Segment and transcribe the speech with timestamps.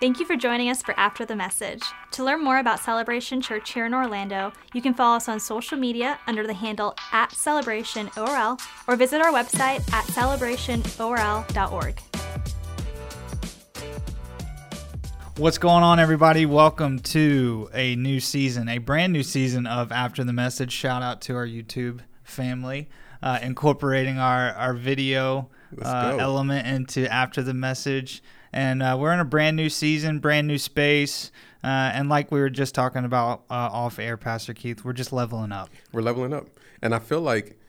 [0.00, 1.82] Thank you for joining us for After the Message.
[2.12, 5.76] To learn more about Celebration Church here in Orlando, you can follow us on social
[5.76, 8.58] media under the handle at CelebrationORL
[8.88, 12.00] or visit our website at celebrationorl.org.
[15.36, 16.46] What's going on, everybody?
[16.46, 20.72] Welcome to a new season, a brand new season of After the Message.
[20.72, 22.88] Shout out to our YouTube family,
[23.22, 25.50] uh, incorporating our, our video
[25.82, 28.22] uh, element into After the Message
[28.52, 31.30] and uh, we're in a brand new season, brand new space.
[31.62, 35.12] Uh, and like we were just talking about uh, off air, Pastor Keith, we're just
[35.12, 35.68] leveling up.
[35.92, 36.46] We're leveling up.
[36.80, 37.59] And I feel like,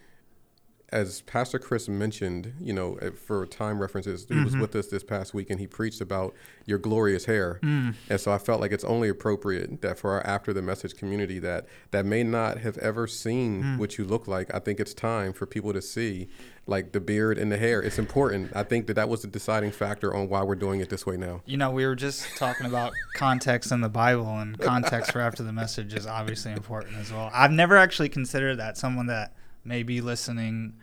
[0.91, 4.43] as Pastor Chris mentioned, you know, for time references, he mm-hmm.
[4.43, 7.59] was with us this past week and he preached about your glorious hair.
[7.63, 7.95] Mm.
[8.09, 11.39] And so I felt like it's only appropriate that for our after the message community
[11.39, 13.77] that that may not have ever seen mm.
[13.77, 16.27] what you look like, I think it's time for people to see
[16.67, 17.81] like the beard and the hair.
[17.81, 18.51] It's important.
[18.53, 21.15] I think that that was the deciding factor on why we're doing it this way
[21.15, 21.41] now.
[21.45, 25.41] You know, we were just talking about context in the Bible, and context for after
[25.41, 27.31] the message is obviously important as well.
[27.33, 29.33] I've never actually considered that someone that
[29.63, 30.73] may be listening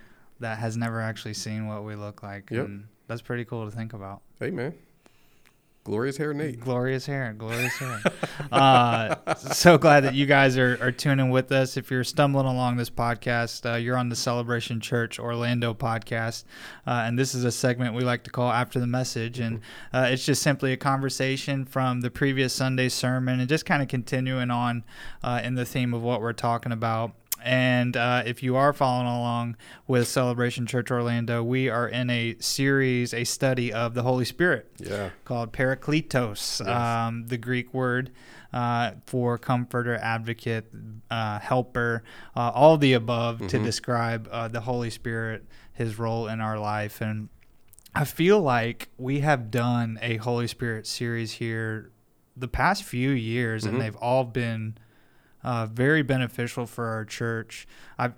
[0.40, 2.50] that has never actually seen what we look like.
[2.50, 2.66] Yep.
[2.66, 4.22] And that's pretty cool to think about.
[4.38, 4.74] Hey, man.
[5.88, 6.60] Glorious hair, Nate.
[6.60, 8.02] Glorious hair, glorious hair.
[8.52, 11.78] uh, so glad that you guys are, are tuning with us.
[11.78, 16.44] If you're stumbling along this podcast, uh, you're on the Celebration Church Orlando podcast,
[16.86, 19.62] uh, and this is a segment we like to call After the Message, and
[19.94, 23.88] uh, it's just simply a conversation from the previous Sunday sermon, and just kind of
[23.88, 24.84] continuing on
[25.24, 27.12] uh, in the theme of what we're talking about.
[27.42, 32.36] And uh, if you are following along with Celebration Church Orlando, we are in a
[32.40, 35.10] series, a study of the Holy Spirit yeah.
[35.24, 36.68] called Parakletos, yes.
[36.68, 38.10] um, the Greek word
[38.52, 40.66] uh, for comforter, advocate,
[41.10, 42.02] uh, helper,
[42.34, 43.46] uh, all the above mm-hmm.
[43.48, 47.00] to describe uh, the Holy Spirit, his role in our life.
[47.00, 47.28] And
[47.94, 51.90] I feel like we have done a Holy Spirit series here
[52.36, 53.74] the past few years, mm-hmm.
[53.74, 54.78] and they've all been
[55.42, 57.66] uh, very beneficial for our church.
[57.98, 58.12] I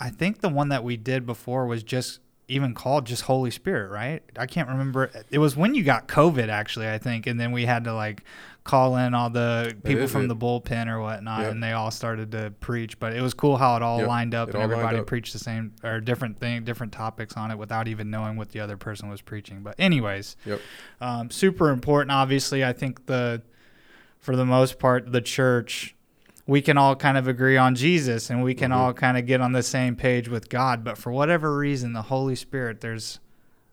[0.00, 3.90] I think the one that we did before was just even called just Holy Spirit,
[3.90, 4.22] right?
[4.36, 5.10] I can't remember.
[5.30, 8.24] It was when you got COVID, actually, I think, and then we had to like
[8.64, 10.28] call in all the people from it.
[10.28, 11.52] the bullpen or whatnot, yep.
[11.52, 12.98] and they all started to preach.
[12.98, 14.08] But it was cool how it all yep.
[14.08, 15.06] lined up it and everybody up.
[15.06, 18.60] preached the same or different thing, different topics on it without even knowing what the
[18.60, 19.60] other person was preaching.
[19.62, 20.60] But anyways, yep.
[21.02, 22.12] um, super important.
[22.12, 23.42] Obviously, I think the
[24.18, 25.94] for the most part, the church
[26.48, 28.80] we can all kind of agree on Jesus and we can mm-hmm.
[28.80, 30.82] all kind of get on the same page with God.
[30.82, 33.20] But for whatever reason, the Holy Spirit, there's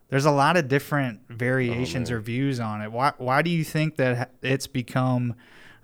[0.10, 2.92] there's a lot of different variations oh, or views on it.
[2.92, 5.36] Why why do you think that it's become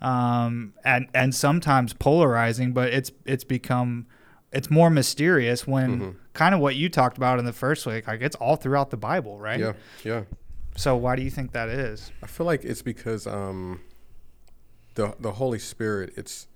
[0.02, 4.06] um, and and sometimes polarizing, but it's it's become
[4.52, 6.18] it's more mysterious when mm-hmm.
[6.34, 8.98] kind of what you talked about in the first week, like it's all throughout the
[8.98, 9.62] Bible, right?
[9.62, 9.74] Yeah,
[10.04, 10.24] yeah.
[10.76, 12.12] So why do you think that is?
[12.22, 13.80] I feel like it's because um,
[14.96, 16.48] the the Holy Spirit, it's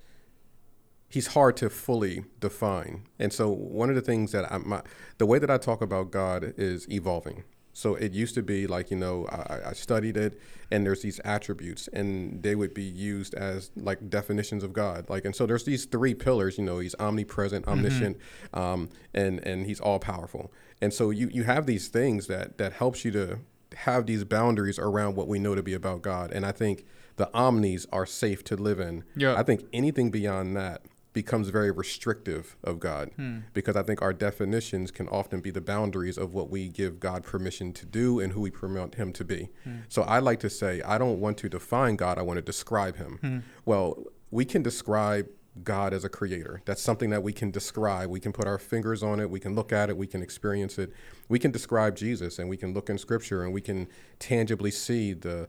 [1.10, 3.04] he's hard to fully define.
[3.20, 4.82] And so one of the things that I my,
[5.18, 7.44] the way that I talk about God is evolving.
[7.74, 10.40] So it used to be like you know I, I, studied it,
[10.72, 15.10] and there's these attributes, and they would be used as like definitions of God.
[15.10, 16.58] Like and so there's these three pillars.
[16.58, 17.72] You know, he's omnipresent, mm-hmm.
[17.72, 18.60] omniscient, mm-hmm.
[18.60, 20.54] um, and and he's all powerful.
[20.82, 23.40] And so you you have these things that that helps you to
[23.76, 26.32] have these boundaries around what we know to be about God.
[26.32, 26.86] And I think
[27.18, 29.04] the omnis are safe to live in.
[29.18, 29.36] Yeah.
[29.36, 30.82] I think anything beyond that
[31.16, 33.40] becomes very restrictive of God hmm.
[33.54, 37.24] because I think our definitions can often be the boundaries of what we give God
[37.24, 39.50] permission to do and who we permit Him to be.
[39.64, 39.78] Hmm.
[39.88, 42.98] So I like to say, I don't want to define God, I want to describe
[42.98, 43.18] Him.
[43.22, 43.40] Hmm.
[43.64, 45.28] Well, we can describe
[45.64, 46.62] God as a creator.
[46.66, 48.10] That's something that we can describe.
[48.10, 49.30] We can put our fingers on it.
[49.30, 49.96] We can look at it.
[49.96, 50.92] We can experience it.
[51.30, 53.88] We can describe Jesus and we can look in scripture and we can
[54.20, 55.48] tangibly see the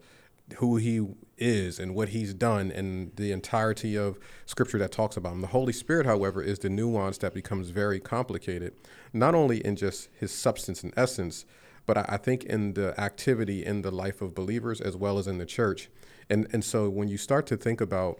[0.59, 5.33] who he is and what he's done and the entirety of scripture that talks about
[5.33, 5.41] him.
[5.41, 8.75] The Holy Spirit, however, is the nuance that becomes very complicated,
[9.13, 11.45] not only in just his substance and essence,
[11.85, 15.39] but I, think in the activity in the life of believers as well as in
[15.39, 15.89] the church.
[16.29, 18.19] And and so when you start to think about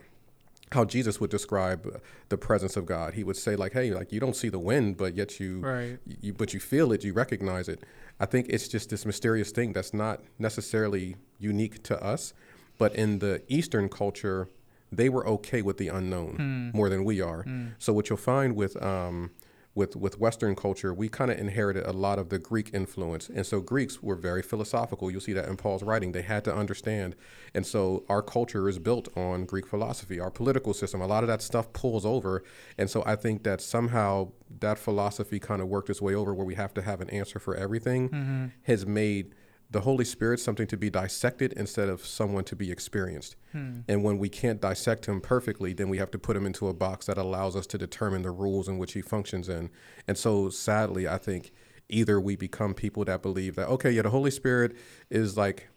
[0.73, 3.15] how Jesus would describe the presence of God.
[3.15, 5.99] He would say like, "Hey, like you don't see the wind, but yet you, right.
[6.21, 7.83] you but you feel it, you recognize it."
[8.19, 12.33] I think it's just this mysterious thing that's not necessarily unique to us,
[12.79, 14.49] but in the Eastern culture,
[14.91, 16.37] they were okay with the unknown
[16.73, 16.75] mm.
[16.75, 17.45] more than we are.
[17.45, 17.75] Mm.
[17.79, 19.31] So what you'll find with um,
[19.77, 23.47] with with Western culture, we kind of inherited a lot of the Greek influence, and
[23.47, 25.11] so Greeks were very philosophical.
[25.11, 27.15] You'll see that in Paul's writing; they had to understand,
[27.55, 30.19] and so our culture is built on Greek philosophy.
[30.19, 32.43] Our political system, a lot of that stuff pulls over,
[32.79, 36.47] and so I think that somehow that philosophy kind of worked its way over, where
[36.47, 38.47] we have to have an answer for everything, mm-hmm.
[38.63, 39.35] has made
[39.71, 43.37] the Holy Spirit's something to be dissected instead of someone to be experienced.
[43.53, 43.81] Hmm.
[43.89, 46.75] And when we can't dissect him perfectly, then we have to put him into a
[46.75, 49.71] box that allows us to determine the rules in which he functions in.
[50.07, 51.51] And so sadly, I think
[51.89, 54.77] either we become people that believe that okay, yeah, the Holy Spirit
[55.11, 55.69] is like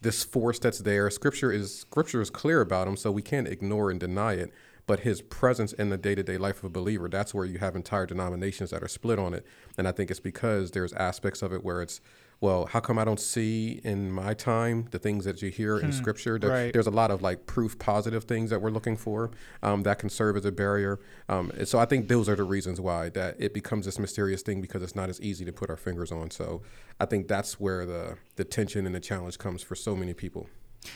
[0.00, 1.10] this force that's there.
[1.10, 4.52] Scripture is scripture is clear about him, so we can't ignore and deny it
[4.88, 8.06] but his presence in the day-to-day life of a believer that's where you have entire
[8.06, 9.46] denominations that are split on it
[9.76, 12.00] and i think it's because there's aspects of it where it's
[12.40, 15.86] well how come i don't see in my time the things that you hear hmm.
[15.86, 16.72] in scripture there, right.
[16.72, 19.30] there's a lot of like proof positive things that we're looking for
[19.62, 20.98] um, that can serve as a barrier
[21.28, 24.60] um, so i think those are the reasons why that it becomes this mysterious thing
[24.60, 26.62] because it's not as easy to put our fingers on so
[27.00, 30.48] i think that's where the the tension and the challenge comes for so many people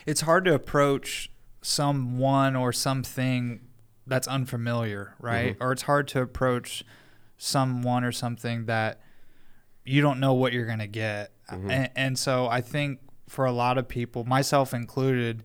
[0.07, 1.31] it's hard to approach
[1.63, 3.61] someone or something
[4.07, 5.55] that's unfamiliar, right?
[5.55, 5.63] Mm-hmm.
[5.63, 6.85] Or it's hard to approach
[7.39, 9.01] someone or something that
[9.85, 11.33] you don't know what you're going to get.
[11.51, 11.71] Mm-hmm.
[11.71, 15.43] And, and, so I think for a lot of people, myself included,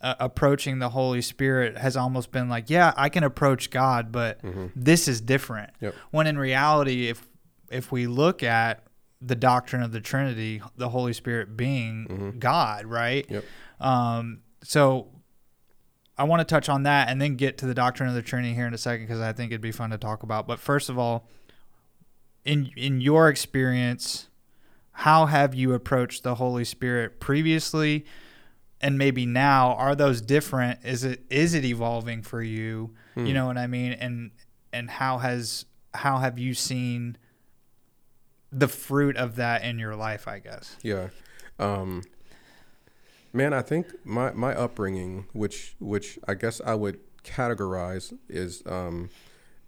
[0.00, 4.42] uh, approaching the Holy Spirit has almost been like, yeah, I can approach God, but
[4.42, 4.66] mm-hmm.
[4.74, 5.70] this is different.
[5.80, 5.94] Yep.
[6.10, 7.28] When in reality, if
[7.70, 8.84] if we look at
[9.20, 12.38] the doctrine of the Trinity, the Holy Spirit being mm-hmm.
[12.38, 13.24] God, right?
[13.28, 13.44] Yep.
[13.80, 15.08] Um, so
[16.18, 18.54] I want to touch on that and then get to the doctrine of the Trinity
[18.54, 20.46] here in a second because I think it'd be fun to talk about.
[20.46, 21.26] But first of all,
[22.44, 24.28] in in your experience,
[24.92, 28.04] how have you approached the Holy Spirit previously
[28.80, 29.74] and maybe now?
[29.74, 30.80] Are those different?
[30.84, 32.94] Is it is it evolving for you?
[33.14, 33.26] Hmm.
[33.26, 33.92] You know what I mean?
[33.92, 34.30] And
[34.72, 37.16] and how has how have you seen
[38.50, 40.26] the fruit of that in your life?
[40.28, 40.76] I guess.
[40.82, 41.08] Yeah.
[41.58, 42.02] Um,
[43.34, 49.08] Man, I think my, my upbringing, which which I guess I would categorize is um,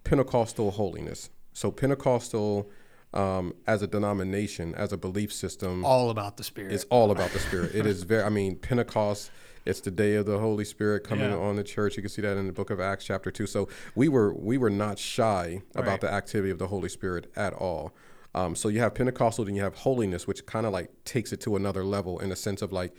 [0.03, 1.29] Pentecostal holiness.
[1.55, 2.69] So Pentecostal
[3.13, 6.73] um, as a denomination, as a belief system, all about the Spirit.
[6.73, 7.73] It's all about the Spirit.
[7.73, 8.23] it is very.
[8.23, 9.31] I mean, Pentecost.
[9.63, 11.37] It's the day of the Holy Spirit coming yeah.
[11.37, 11.97] on the church.
[11.97, 13.47] You can see that in the book of Acts, chapter two.
[13.47, 16.01] So we were we were not shy about right.
[16.01, 17.95] the activity of the Holy Spirit at all.
[18.35, 21.39] Um, so you have Pentecostal, then you have holiness, which kind of like takes it
[21.41, 22.93] to another level in a sense of like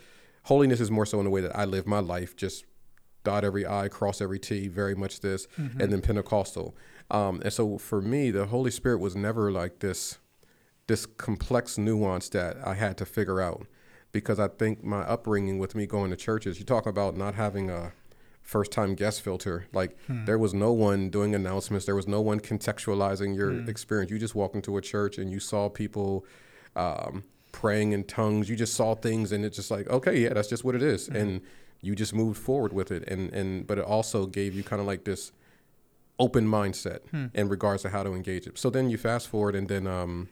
[0.45, 2.65] holiness is more so in the way that I live my life, just
[3.23, 5.81] dot every I, cross every T, very much this, mm-hmm.
[5.81, 6.75] and then Pentecostal.
[7.11, 10.19] Um, and so for me, the Holy Spirit was never like this,
[10.87, 13.67] this complex nuance that I had to figure out,
[14.13, 17.71] because I think my upbringing with me going to churches, you talk about not having
[17.71, 17.93] a
[18.43, 19.67] first time guest filter.
[19.73, 20.25] Like hmm.
[20.25, 23.69] there was no one doing announcements, there was no one contextualizing your hmm.
[23.69, 24.11] experience.
[24.11, 26.25] You just walked into a church and you saw people.
[26.75, 28.51] Um, praying in tongues.
[28.51, 31.09] You just saw things, and it's just like, okay, yeah, that's just what it is.
[31.09, 31.17] Mm-hmm.
[31.17, 31.41] and
[31.81, 33.05] you just moved forward with it.
[33.09, 35.33] And and but it also gave you kind of like this
[36.19, 37.27] open mindset hmm.
[37.35, 38.59] in regards to how to engage it.
[38.59, 39.87] So then you fast forward, and then.
[39.87, 40.29] Um,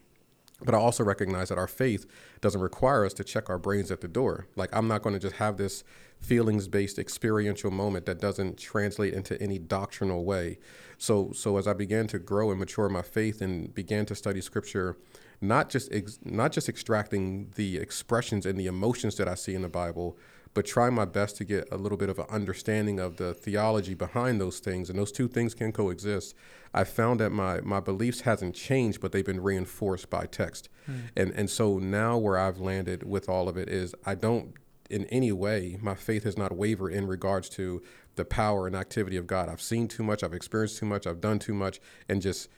[0.61, 2.05] but I also recognize that our faith
[2.39, 4.47] doesn't require us to check our brains at the door.
[4.55, 5.83] Like, I'm not going to just have this
[6.21, 10.57] feelings based experiential moment that doesn't translate into any doctrinal way.
[10.97, 14.39] So, so as I began to grow and mature my faith and began to study
[14.39, 14.95] scripture
[15.41, 19.61] not just ex- not just extracting the expressions and the emotions that I see in
[19.61, 20.17] the Bible,
[20.55, 23.93] but try my best to get a little bit of an understanding of the theology
[23.93, 24.89] behind those things.
[24.89, 26.33] And those two things can coexist.
[26.73, 30.69] I found that my my beliefs hasn't changed, but they've been reinforced by text.
[30.89, 31.01] Mm.
[31.15, 34.53] And and so now where I've landed with all of it is I don't
[34.89, 37.83] in any way my faith has not wavered in regards to
[38.15, 39.49] the power and activity of God.
[39.49, 42.49] I've seen too much, I've experienced too much, I've done too much, and just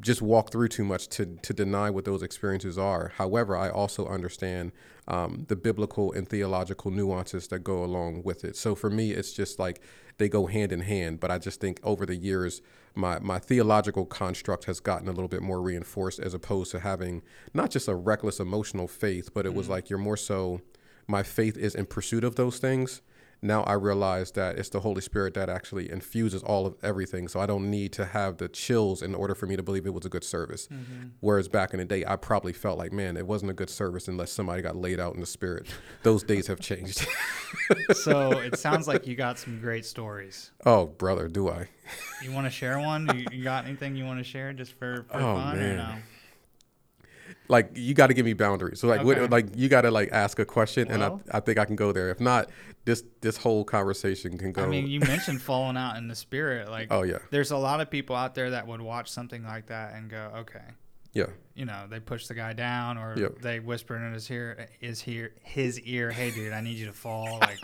[0.00, 3.12] just walk through too much to, to deny what those experiences are.
[3.16, 4.72] However, I also understand
[5.08, 8.56] um, the biblical and theological nuances that go along with it.
[8.56, 9.80] So for me, it's just like
[10.18, 11.18] they go hand in hand.
[11.18, 12.62] But I just think over the years,
[12.94, 17.22] my, my theological construct has gotten a little bit more reinforced as opposed to having
[17.52, 19.58] not just a reckless emotional faith, but it mm-hmm.
[19.58, 20.60] was like you're more so,
[21.08, 23.00] my faith is in pursuit of those things
[23.40, 27.28] now I realize that it's the Holy Spirit that actually infuses all of everything.
[27.28, 29.94] So I don't need to have the chills in order for me to believe it
[29.94, 30.66] was a good service.
[30.66, 31.08] Mm-hmm.
[31.20, 34.08] Whereas back in the day, I probably felt like, man, it wasn't a good service
[34.08, 35.68] unless somebody got laid out in the spirit.
[36.02, 37.06] Those days have changed.
[37.92, 40.50] so it sounds like you got some great stories.
[40.66, 41.68] Oh, brother, do I?
[42.22, 43.08] you want to share one?
[43.14, 45.72] You, you, got anything you want to share just for, for oh, fun man.
[45.72, 45.94] or no?
[47.48, 48.80] Like you got to give me boundaries.
[48.80, 49.20] So like, okay.
[49.22, 51.64] what, like you got to like ask a question, well, and I, I think I
[51.64, 52.10] can go there.
[52.10, 52.50] If not,
[52.84, 54.62] this this whole conversation can go.
[54.62, 56.70] I mean, you mentioned falling out in the spirit.
[56.70, 59.66] Like, oh yeah, there's a lot of people out there that would watch something like
[59.66, 60.64] that and go, okay,
[61.12, 63.40] yeah, you know, they push the guy down or yep.
[63.40, 66.92] they whisper in his ear, is here his ear, hey dude, I need you to
[66.92, 67.38] fall.
[67.40, 67.58] Like,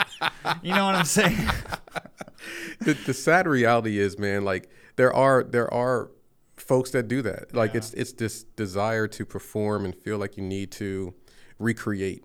[0.62, 1.36] you know what I'm saying?
[2.80, 6.10] the, the sad reality is, man, like there are there are
[6.56, 7.54] folks that do that.
[7.54, 7.78] Like yeah.
[7.78, 11.14] it's it's this desire to perform and feel like you need to
[11.58, 12.24] recreate.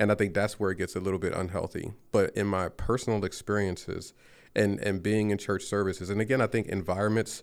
[0.00, 1.92] And I think that's where it gets a little bit unhealthy.
[2.12, 4.14] But in my personal experiences
[4.54, 7.42] and, and being in church services, and again, I think environments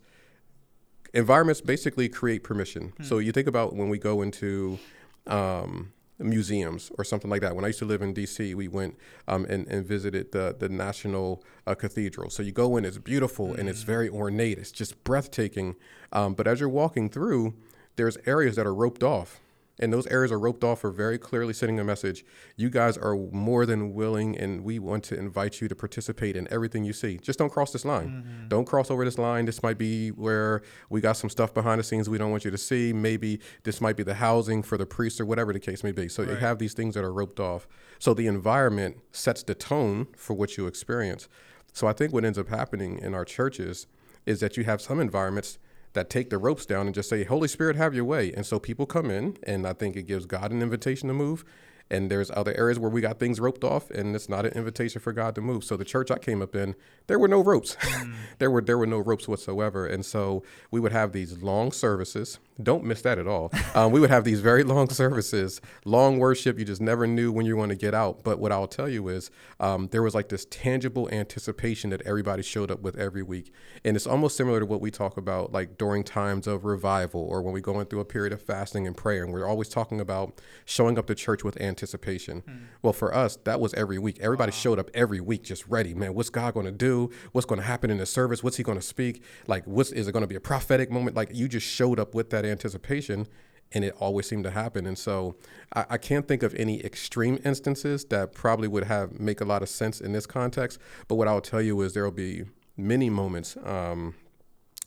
[1.13, 2.94] environments basically create permission.
[2.98, 3.04] Hmm.
[3.04, 4.80] So you think about when we go into
[5.27, 7.55] um, museums or something like that.
[7.55, 10.69] When I used to live in D.C., we went um, and, and, visited the the
[10.69, 12.29] National uh, Cathedral.
[12.29, 13.57] So you go in, it's beautiful mm.
[13.57, 13.88] and it's mm.
[13.88, 14.57] very ornate.
[14.57, 15.75] It's just breathtaking.
[16.12, 17.53] Um, but as you're walking through,
[17.95, 19.41] there's areas that are roped off
[19.79, 22.25] and those areas are roped off for very clearly sending a message.
[22.55, 26.48] You guys are more than willing, and we want to invite you to participate in
[26.51, 27.17] everything you see.
[27.17, 28.08] Just don't cross this line.
[28.08, 28.48] Mm-hmm.
[28.48, 29.46] Don't cross over this line.
[29.46, 32.51] This might be where we got some stuff behind the scenes we don't want you
[32.51, 32.94] to see.
[32.94, 36.08] Maybe this might be the housing for the priest or whatever the case may be.
[36.08, 36.32] So right.
[36.32, 37.67] you have these things that are roped off.
[38.00, 41.27] So the environment sets the tone for what you experience.
[41.74, 43.88] So I think what ends up happening in our churches
[44.25, 45.58] is that you have some environments
[45.96, 48.32] that take the ropes down and just say, Holy Spirit, have your way.
[48.32, 51.44] And so people come in, and I think it gives God an invitation to move.
[51.90, 55.02] And there's other areas where we got things roped off, and it's not an invitation
[55.02, 55.64] for God to move.
[55.64, 56.75] So the church I came up in,
[57.08, 57.75] there were no ropes.
[57.75, 58.16] Mm.
[58.40, 59.86] there were there were no ropes whatsoever.
[59.86, 62.40] And so we would have these long services.
[62.62, 63.51] Don't miss that at all.
[63.74, 66.57] Um, we would have these very long services, long worship.
[66.57, 68.24] You just never knew when you were going to get out.
[68.24, 72.43] But what I'll tell you is um, there was like this tangible anticipation that everybody
[72.43, 73.51] showed up with every week.
[73.83, 77.41] And it's almost similar to what we talk about like during times of revival or
[77.41, 79.25] when we're going through a period of fasting and prayer.
[79.25, 82.41] And we're always talking about showing up to church with anticipation.
[82.47, 82.59] Mm.
[82.81, 84.17] Well, for us, that was every week.
[84.21, 84.57] Everybody wow.
[84.57, 85.93] showed up every week just ready.
[85.93, 87.12] Man, what's God going to do?
[87.33, 88.41] What's going to happen in the service?
[88.41, 89.24] What's he going to speak?
[89.47, 91.17] Like, what's, is it going to be a prophetic moment?
[91.17, 93.28] Like, you just showed up with that anticipation
[93.72, 94.86] and it always seemed to happen.
[94.86, 95.36] And so
[95.74, 99.62] I, I, can't think of any extreme instances that probably would have make a lot
[99.62, 100.80] of sense in this context.
[101.08, 102.46] But what I'll tell you is there will be
[102.78, 103.58] many moments.
[103.64, 104.16] Um,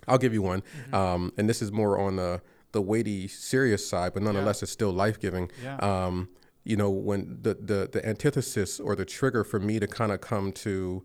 [0.06, 0.94] I'll give you one, mm-hmm.
[0.94, 2.40] um, and this is more on the
[2.72, 4.64] the weighty, serious side, but nonetheless, yeah.
[4.64, 5.50] it's still life giving.
[5.62, 5.76] Yeah.
[5.76, 6.28] Um,
[6.64, 10.20] you know, when the, the the antithesis or the trigger for me to kind of
[10.20, 11.04] come to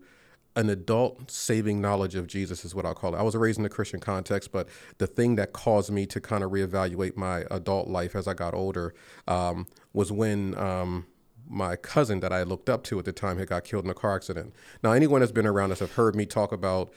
[0.56, 3.18] an adult saving knowledge of Jesus is what I'll call it.
[3.18, 4.68] I was raised in a Christian context, but
[4.98, 8.54] the thing that caused me to kind of reevaluate my adult life as I got
[8.54, 8.94] older
[9.26, 11.06] um, was when um,
[11.48, 13.94] my cousin that I looked up to at the time had got killed in a
[13.94, 14.54] car accident.
[14.82, 16.92] Now, anyone that's been around us have heard me talk about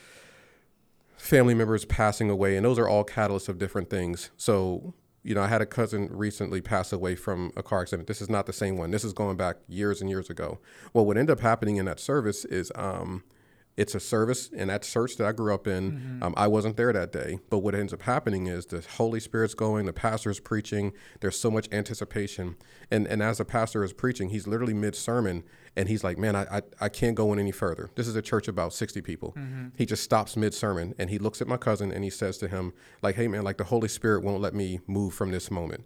[1.16, 4.30] family members passing away, and those are all catalysts of different things.
[4.36, 8.06] So, you know, I had a cousin recently pass away from a car accident.
[8.06, 8.92] This is not the same one.
[8.92, 10.60] This is going back years and years ago.
[10.94, 13.24] Well, what ended up happening in that service is um,
[13.78, 15.92] it's a service in that church that I grew up in.
[15.92, 16.22] Mm-hmm.
[16.24, 19.54] Um, I wasn't there that day, but what ends up happening is the Holy Spirit's
[19.54, 20.92] going, the pastor's preaching.
[21.20, 22.56] There's so much anticipation,
[22.90, 25.44] and and as the pastor is preaching, he's literally mid sermon,
[25.76, 27.90] and he's like, "Man, I, I, I can't go in any further.
[27.94, 29.68] This is a church about 60 people." Mm-hmm.
[29.76, 32.48] He just stops mid sermon, and he looks at my cousin, and he says to
[32.48, 35.84] him, "Like, hey man, like the Holy Spirit won't let me move from this moment."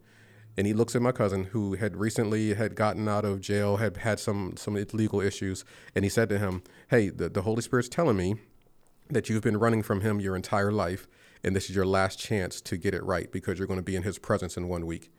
[0.56, 3.99] And he looks at my cousin who had recently had gotten out of jail, had
[3.99, 7.88] had some some legal issues, and he said to him, "Hey, the, the Holy Spirit's
[7.88, 8.37] telling me
[9.09, 11.06] that you've been running from him your entire life,
[11.42, 13.97] and this is your last chance to get it right because you're going to be
[13.97, 15.11] in his presence in one week."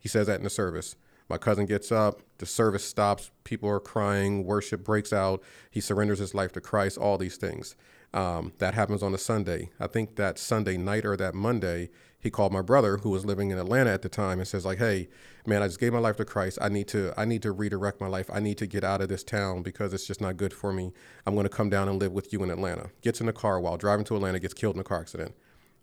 [0.00, 0.96] He says that in the service.
[1.28, 5.42] My cousin gets up, the service stops, people are crying, worship breaks out.
[5.70, 7.74] He surrenders his life to Christ, all these things.
[8.12, 9.70] Um, that happens on a Sunday.
[9.80, 11.88] I think that Sunday night or that Monday,
[12.22, 14.78] he called my brother who was living in Atlanta at the time and says like,
[14.78, 15.08] "Hey,
[15.44, 16.56] man, I just gave my life to Christ.
[16.62, 18.30] I need to I need to redirect my life.
[18.32, 20.92] I need to get out of this town because it's just not good for me.
[21.26, 23.58] I'm going to come down and live with you in Atlanta." Gets in the car
[23.58, 25.34] while driving to Atlanta, gets killed in a car accident.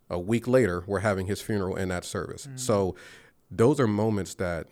[0.08, 2.46] A week later, we're having his funeral in that service.
[2.46, 2.56] Mm-hmm.
[2.56, 2.96] So
[3.50, 4.66] those are moments that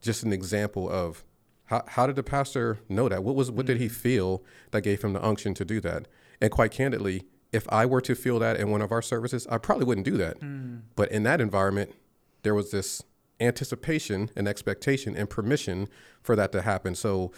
[0.00, 1.22] just an example of
[1.66, 3.22] how, how did the pastor know that?
[3.22, 3.94] What was what did he mm-hmm.
[3.94, 6.08] feel that gave him the unction to do that?
[6.40, 9.58] And quite candidly, if I were to feel that in one of our services, I
[9.58, 10.40] probably wouldn't do that.
[10.40, 10.82] Mm.
[10.94, 11.92] But in that environment,
[12.42, 13.02] there was this
[13.40, 15.88] anticipation and expectation and permission
[16.22, 16.94] for that to happen.
[16.94, 17.32] So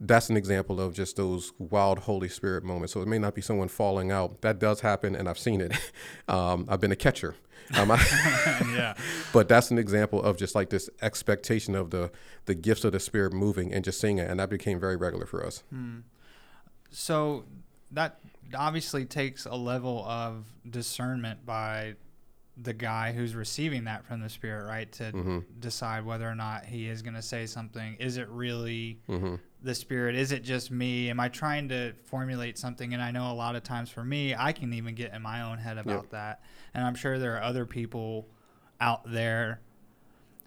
[0.00, 2.94] that's an example of just those wild Holy Spirit moments.
[2.94, 4.40] So it may not be someone falling out.
[4.40, 5.72] That does happen, and I've seen it.
[6.28, 7.34] Um, I've been a catcher.
[7.78, 8.00] Um, I,
[8.74, 8.94] yeah.
[9.32, 12.10] But that's an example of just like this expectation of the
[12.46, 15.24] the gifts of the Spirit moving and just seeing it, and that became very regular
[15.24, 15.62] for us.
[15.72, 16.02] Mm.
[16.90, 17.44] So
[17.92, 18.18] that
[18.54, 21.94] obviously takes a level of discernment by
[22.62, 24.90] the guy who's receiving that from the spirit, right?
[24.92, 25.38] To mm-hmm.
[25.58, 27.96] decide whether or not he is going to say something.
[27.98, 29.36] Is it really mm-hmm.
[29.62, 30.14] the spirit?
[30.14, 31.08] Is it just me?
[31.10, 32.92] Am I trying to formulate something?
[32.92, 35.42] And I know a lot of times for me, I can even get in my
[35.42, 36.10] own head about yep.
[36.10, 36.42] that.
[36.74, 38.28] And I'm sure there are other people
[38.80, 39.60] out there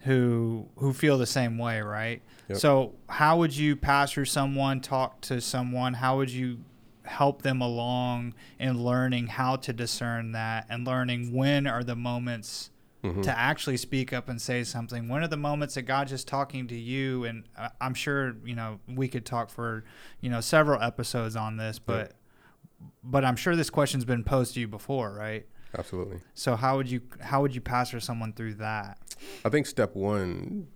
[0.02, 2.22] who who feel the same way, right?
[2.50, 2.58] Yep.
[2.58, 5.94] So, how would you pastor someone, talk to someone?
[5.94, 6.60] How would you
[7.06, 12.70] help them along in learning how to discern that and learning when are the moments
[13.04, 13.22] mm-hmm.
[13.22, 15.08] to actually speak up and say something?
[15.08, 17.26] When are the moments that God's just talking to you?
[17.26, 17.44] And
[17.82, 19.84] I'm sure you know we could talk for
[20.22, 22.88] you know several episodes on this, but yeah.
[23.04, 25.46] but I'm sure this question's been posed to you before, right?
[25.78, 26.20] Absolutely.
[26.34, 28.98] So how would you how would you pastor someone through that?
[29.44, 30.68] I think step one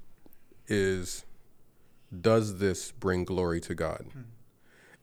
[0.68, 1.26] is
[2.22, 4.06] does this bring glory to God?
[4.12, 4.22] Hmm.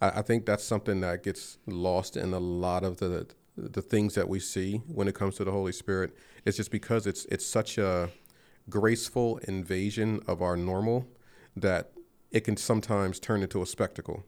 [0.01, 4.15] I, I, think that's something that gets lost in a lot of the the things
[4.15, 6.17] that we see when it comes to the Holy Spirit.
[6.45, 8.11] It's just because it's it's such a
[8.69, 11.07] graceful invasion of our normal
[11.57, 11.93] that
[12.31, 14.25] it can sometimes turn into a spectacle.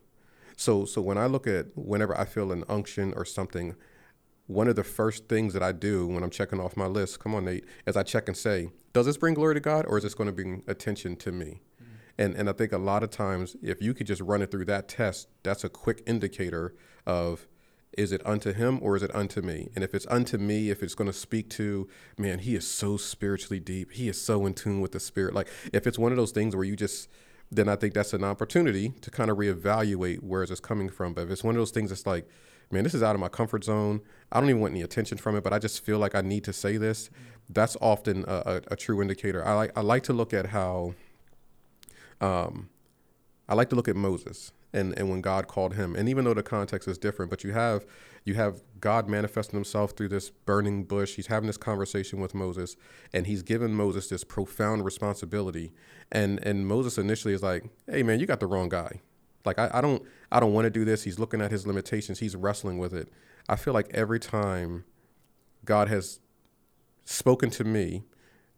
[0.55, 3.75] So so when I look at whenever I feel an unction or something,
[4.47, 7.35] one of the first things that I do when I'm checking off my list, come
[7.35, 10.03] on, Nate, as I check and say, does this bring glory to God or is
[10.03, 11.59] this going to bring attention to me?
[12.17, 14.65] And, and I think a lot of times, if you could just run it through
[14.65, 16.73] that test, that's a quick indicator
[17.05, 17.47] of
[17.97, 19.69] is it unto him or is it unto me?
[19.75, 22.97] And if it's unto me, if it's going to speak to, man, he is so
[22.97, 23.93] spiritually deep.
[23.93, 25.33] He is so in tune with the spirit.
[25.33, 27.09] Like if it's one of those things where you just,
[27.51, 31.13] then I think that's an opportunity to kind of reevaluate where is this coming from.
[31.13, 32.27] But if it's one of those things that's like,
[32.71, 34.01] man, this is out of my comfort zone.
[34.31, 36.43] I don't even want any attention from it, but I just feel like I need
[36.43, 37.09] to say this.
[37.49, 39.45] That's often a, a, a true indicator.
[39.45, 40.93] I like I like to look at how,
[42.21, 42.69] um,
[43.47, 45.95] I like to look at Moses and, and when God called him.
[45.95, 47.85] And even though the context is different, but you have
[48.25, 51.15] you have God manifesting himself through this burning bush.
[51.15, 52.75] He's having this conversation with Moses,
[53.13, 55.71] and he's given Moses this profound responsibility.
[56.11, 59.01] And and Moses initially is like, Hey man, you got the wrong guy.
[59.45, 61.03] Like I, I don't I don't want to do this.
[61.03, 62.19] He's looking at his limitations.
[62.19, 63.09] He's wrestling with it.
[63.47, 64.83] I feel like every time
[65.63, 66.19] God has
[67.05, 68.03] spoken to me,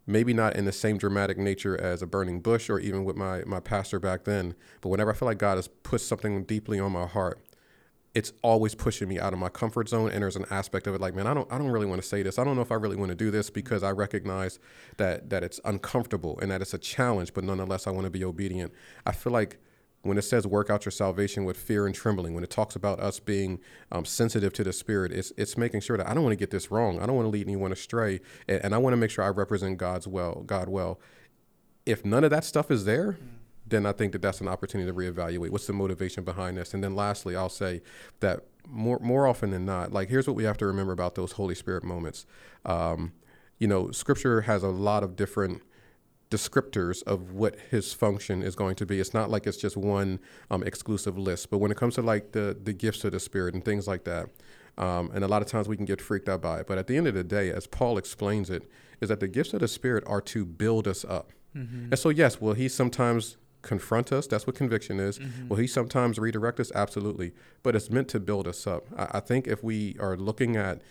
[0.09, 3.43] maybe not in the same dramatic nature as a burning bush or even with my,
[3.45, 6.91] my pastor back then, but whenever I feel like God has put something deeply on
[6.91, 7.39] my heart,
[8.15, 10.99] it's always pushing me out of my comfort zone and there's an aspect of it
[10.99, 12.39] like man I don't I don't really want to say this.
[12.39, 14.59] I don't know if I really want to do this because I recognize
[14.97, 18.23] that that it's uncomfortable and that it's a challenge but nonetheless I want to be
[18.23, 18.73] obedient.
[19.05, 19.59] I feel like
[20.01, 22.99] when it says work out your salvation with fear and trembling, when it talks about
[22.99, 23.59] us being
[23.91, 26.51] um, sensitive to the Spirit, it's it's making sure that I don't want to get
[26.51, 26.99] this wrong.
[26.99, 29.29] I don't want to lead anyone astray, and, and I want to make sure I
[29.29, 30.99] represent God's well, God well.
[31.85, 33.17] If none of that stuff is there,
[33.67, 36.73] then I think that that's an opportunity to reevaluate what's the motivation behind this.
[36.73, 37.81] And then lastly, I'll say
[38.19, 41.33] that more more often than not, like here's what we have to remember about those
[41.33, 42.25] Holy Spirit moments.
[42.65, 43.13] Um,
[43.57, 45.61] you know, Scripture has a lot of different
[46.29, 48.99] descriptors of what his function is going to be.
[48.99, 50.19] It's not like it's just one
[50.51, 51.49] um, exclusive list.
[51.49, 54.03] But when it comes to like the the gifts of the spirit and things like
[54.03, 54.29] that,
[54.77, 56.67] um, and a lot of times we can get freaked out by it.
[56.67, 58.69] But at the end of the day, as Paul explains it,
[59.01, 61.31] is that the gifts of the spirit are to build us up.
[61.55, 61.85] Mm-hmm.
[61.91, 64.27] And so yes, will he sometimes confront us?
[64.27, 65.19] That's what conviction is.
[65.19, 65.49] Mm-hmm.
[65.49, 66.71] Will he sometimes redirect us?
[66.73, 67.33] Absolutely.
[67.63, 68.85] But it's meant to build us up.
[68.95, 70.81] I, I think if we are looking at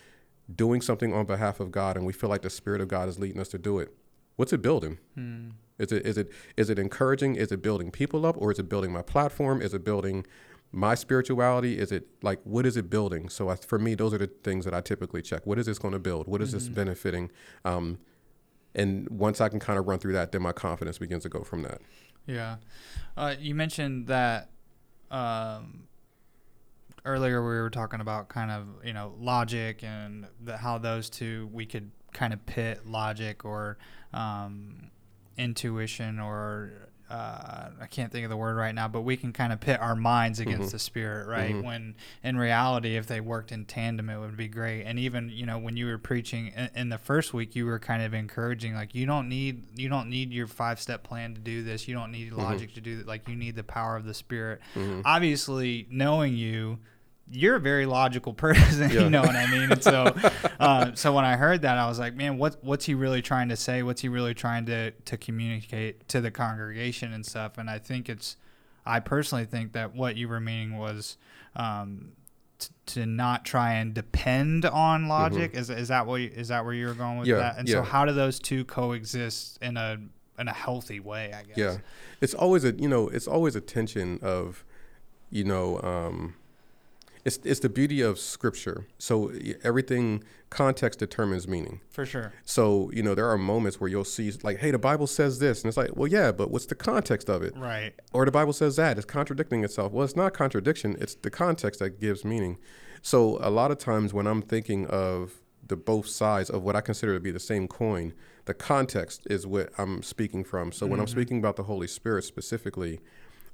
[0.55, 3.19] doing something on behalf of God and we feel like the Spirit of God is
[3.19, 3.95] leading us to do it,
[4.39, 4.99] what's it building?
[5.15, 5.49] Hmm.
[5.79, 7.35] Is it is it is it encouraging?
[7.37, 9.61] Is it building people up, or is it building my platform?
[9.61, 10.25] Is it building
[10.73, 11.79] my spirituality?
[11.79, 13.29] Is it like what is it building?
[13.29, 15.47] So I, for me, those are the things that I typically check.
[15.47, 16.27] What is this going to build?
[16.27, 16.59] What is mm-hmm.
[16.59, 17.31] this benefiting?
[17.65, 17.99] Um,
[18.75, 21.43] and once I can kind of run through that, then my confidence begins to go
[21.43, 21.81] from that.
[22.27, 22.57] Yeah,
[23.17, 24.51] uh, you mentioned that
[25.11, 25.85] um,
[27.05, 27.41] earlier.
[27.41, 31.67] We were talking about kind of you know logic and the, how those two we
[31.67, 33.79] could kind of pit logic or
[34.13, 34.91] um,
[35.37, 39.51] intuition or uh, I can't think of the word right now, but we can kind
[39.51, 40.71] of pit our minds against mm-hmm.
[40.73, 41.55] the spirit, right?
[41.55, 41.67] Mm-hmm.
[41.67, 44.83] When in reality, if they worked in tandem, it would be great.
[44.83, 47.79] And even you know when you were preaching in, in the first week, you were
[47.79, 51.41] kind of encouraging like you don't need you don't need your five step plan to
[51.41, 51.89] do this.
[51.89, 52.43] You don't need mm-hmm.
[52.43, 52.75] logic mm-hmm.
[52.75, 53.07] to do that.
[53.07, 54.61] Like you need the power of the spirit.
[54.75, 55.01] Mm-hmm.
[55.07, 56.79] Obviously, knowing you
[57.31, 59.03] you're a very logical person, yeah.
[59.03, 59.73] you know what I mean?
[59.73, 60.15] And so,
[60.61, 63.49] uh, so when I heard that, I was like, man, what what's he really trying
[63.49, 63.83] to say?
[63.83, 67.59] What's he really trying to to communicate to the congregation and stuff?
[67.59, 68.37] And I think it's,
[68.87, 71.17] I personally think that what you were meaning was.
[71.57, 72.13] Um,
[72.59, 75.11] t- to not try and depend on mm-hmm.
[75.11, 75.61] logic mm-hmm.
[75.61, 77.59] is is that what you, is that where you're going with yeah, that?
[77.59, 77.77] And yeah.
[77.77, 79.99] so how do those two coexist in a
[80.39, 81.33] in a healthy way?
[81.33, 81.57] I guess.
[81.57, 81.77] Yeah,
[82.21, 84.65] it's always a you know it's always a tension of,
[85.31, 86.35] you know, um,
[87.29, 88.87] it's it's the beauty of scripture.
[88.99, 91.81] So everything context determines meaning.
[91.91, 92.33] For sure.
[92.45, 95.63] So you know there are moments where you'll see like, hey, the Bible says this,
[95.63, 97.57] and it's like, well, yeah, but what's the context of it?
[97.57, 97.93] Right.
[98.13, 99.93] Or the Bible says that it's contradicting itself.
[99.93, 100.97] Well, it's not contradiction.
[100.99, 102.59] It's the context that gives meaning.
[103.03, 105.35] So a lot of times when I'm thinking of
[105.69, 108.15] the both sides of what I consider to be the same coin,
[108.47, 110.73] the context is what I'm speaking from.
[110.73, 110.91] So mm-hmm.
[110.93, 111.19] when I'm mm-hmm.
[111.19, 113.01] speaking about the Holy Spirit specifically,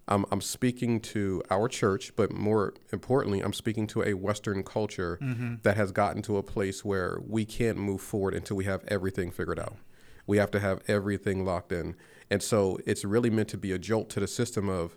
[0.07, 5.19] I'm, I'm speaking to our church, but more importantly, I'm speaking to a Western culture
[5.21, 5.57] mm-hmm.
[5.62, 9.31] that has gotten to a place where we can't move forward until we have everything
[9.31, 9.77] figured out.
[10.27, 11.97] We have to have everything locked in.
[12.31, 14.97] And so it's really meant to be a jolt to the system of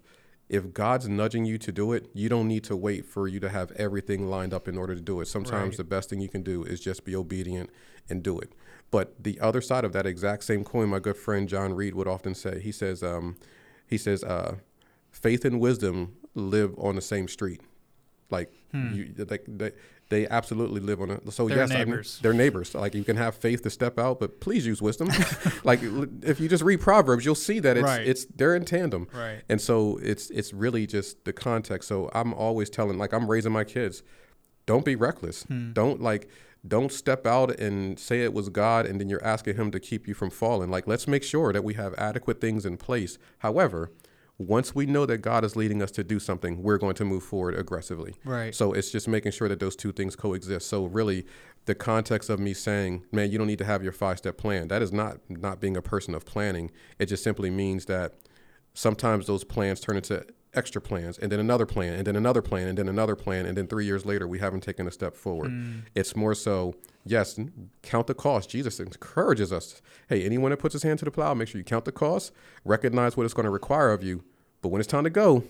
[0.50, 3.50] if God's nudging you to do it, you don't need to wait for you to
[3.50, 5.28] have everything lined up in order to do it.
[5.28, 5.78] Sometimes right.
[5.78, 7.70] the best thing you can do is just be obedient
[8.10, 8.54] and do it.
[8.90, 12.08] But the other side of that exact same coin, my good friend John Reed would
[12.08, 13.36] often say, he says, um,
[13.86, 14.56] he says, uh,
[15.18, 17.62] faith and wisdom live on the same street.
[18.30, 18.94] Like hmm.
[18.94, 19.72] you, like they,
[20.10, 21.32] they absolutely live on it.
[21.32, 22.18] So they're yes, neighbors.
[22.20, 22.76] I they're neighbors.
[22.76, 25.10] Like you can have faith to step out, but please use wisdom.
[25.64, 25.80] like
[26.22, 28.06] if you just read Proverbs, you'll see that it's right.
[28.06, 29.08] it's they're in tandem.
[29.14, 29.42] Right.
[29.50, 31.88] And so it's it's really just the context.
[31.88, 34.04] So I'm always telling, like I'm raising my kids,
[34.66, 35.44] don't be reckless.
[35.44, 35.72] Hmm.
[35.72, 36.30] Don't like
[36.68, 40.08] don't step out and say it was God and then you're asking him to keep
[40.08, 40.70] you from falling.
[40.70, 43.18] Like let's make sure that we have adequate things in place.
[43.40, 43.92] However,
[44.40, 47.24] once we know that God is leading us to do something, we're going to move
[47.24, 48.16] forward aggressively.
[48.24, 48.54] Right.
[48.54, 50.68] So it's just making sure that those two things coexist.
[50.68, 51.26] So really,
[51.66, 54.82] the context of me saying, "Man, you don't need to have your five-step plan," that
[54.82, 56.72] is not not being a person of planning.
[57.00, 58.16] It just simply means that
[58.74, 60.26] sometimes those plans turn into
[60.58, 63.56] extra plans and then another plan and then another plan and then another plan and
[63.58, 65.52] then three years later we haven't taken a step forward.
[65.52, 65.84] Mm.
[65.96, 66.74] it's more so
[67.06, 67.40] yes
[67.84, 68.50] count the cost.
[68.50, 69.82] Jesus encourages us.
[70.10, 72.32] Hey anyone that puts his hand to the plow make sure you count the cost
[72.66, 74.24] recognize what it's going to require of you
[74.62, 75.44] but when it's time to go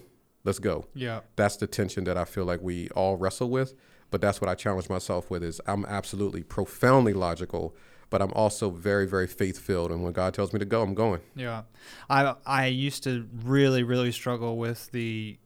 [0.44, 0.86] let's go.
[0.94, 1.22] Yeah.
[1.36, 3.74] That's the tension that i feel like we all wrestle with
[4.12, 7.76] but that's what i challenge myself with is i'm absolutely profoundly logical
[8.10, 9.92] but I'm also very, very faith filled.
[9.92, 11.22] And when God tells me to go, I'm going.
[11.36, 11.64] Yeah,
[12.10, 15.38] I I used to really, really struggle with the.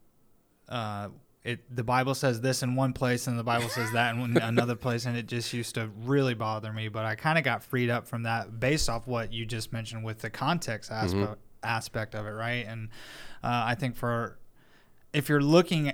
[0.70, 1.10] Uh,
[1.44, 4.76] it the Bible says this in one place and the Bible says that in another
[4.76, 6.88] place, and it just used to really bother me.
[6.88, 10.04] But I kind of got freed up from that based off what you just mentioned
[10.04, 11.34] with the context aspect mm-hmm.
[11.64, 12.66] aspect of it, right?
[12.68, 12.90] And
[13.44, 14.38] uh, I think for
[15.14, 15.94] if you're looking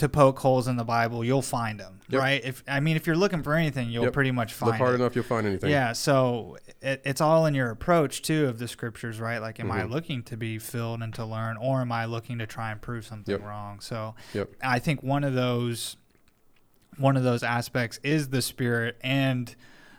[0.00, 2.20] to poke holes in the Bible, you'll find them, yep.
[2.20, 2.44] right?
[2.44, 4.12] If I mean, if you're looking for anything, you'll yep.
[4.12, 4.72] pretty much find.
[4.72, 4.94] Look hard it.
[4.96, 5.70] enough, you'll find anything.
[5.70, 9.38] Yeah, so it, it's all in your approach too of the scriptures, right?
[9.38, 9.78] Like, am mm-hmm.
[9.78, 12.80] I looking to be filled and to learn, or am I looking to try and
[12.80, 13.44] prove something yep.
[13.44, 13.80] wrong?
[13.80, 14.14] So,
[14.62, 15.96] I think one of those,
[16.96, 19.54] one of those aspects is the Spirit and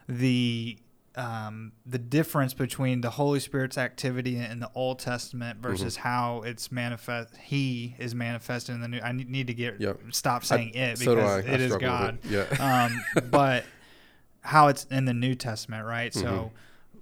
[0.09, 0.79] the
[1.15, 6.07] um, the difference between the Holy Spirit's activity in the Old Testament versus mm-hmm.
[6.07, 7.35] how it's manifest.
[7.37, 8.99] He is manifested in the new.
[8.99, 9.99] I need to get yep.
[10.11, 12.19] stop saying I, it because so it is God.
[12.23, 12.47] It.
[12.49, 12.85] Yeah.
[12.85, 13.65] Um, but
[14.41, 16.13] how it's in the New Testament, right?
[16.13, 16.27] Mm-hmm.
[16.27, 16.51] So,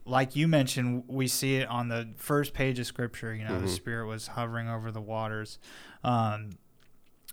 [0.05, 3.33] like you mentioned, we see it on the first page of Scripture.
[3.33, 3.65] You know, mm-hmm.
[3.65, 5.59] the Spirit was hovering over the waters,
[6.03, 6.51] um,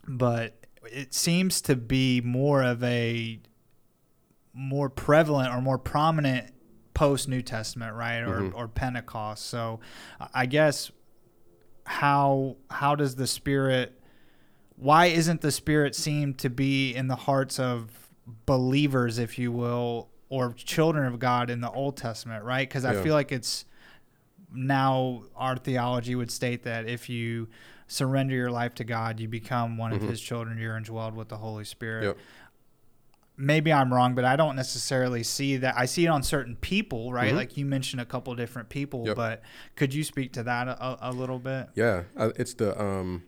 [0.07, 3.41] but it seems to be more of a
[4.53, 6.53] more prevalent or more prominent
[6.97, 8.57] post New Testament, right, or mm-hmm.
[8.57, 9.45] or Pentecost.
[9.47, 9.81] So,
[10.33, 10.91] I guess
[11.85, 14.01] how how does the Spirit?
[14.77, 18.11] Why isn't the Spirit seem to be in the hearts of
[18.47, 22.67] believers, if you will, or children of God in the Old Testament, right?
[22.67, 23.03] Because I yeah.
[23.03, 23.67] feel like it's
[24.53, 27.49] now our theology would state that if you
[27.89, 30.03] surrender your life to God, you become one mm-hmm.
[30.03, 30.57] of His children.
[30.59, 32.05] You're indwelled with the Holy Spirit.
[32.05, 32.17] Yep
[33.37, 35.75] maybe I'm wrong, but I don't necessarily see that.
[35.77, 37.29] I see it on certain people, right?
[37.29, 37.37] Mm-hmm.
[37.37, 39.17] Like you mentioned a couple different people, yep.
[39.17, 39.43] but
[39.75, 41.69] could you speak to that a, a little bit?
[41.75, 43.25] Yeah, uh, it's the um,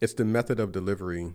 [0.00, 1.34] it's the method of delivery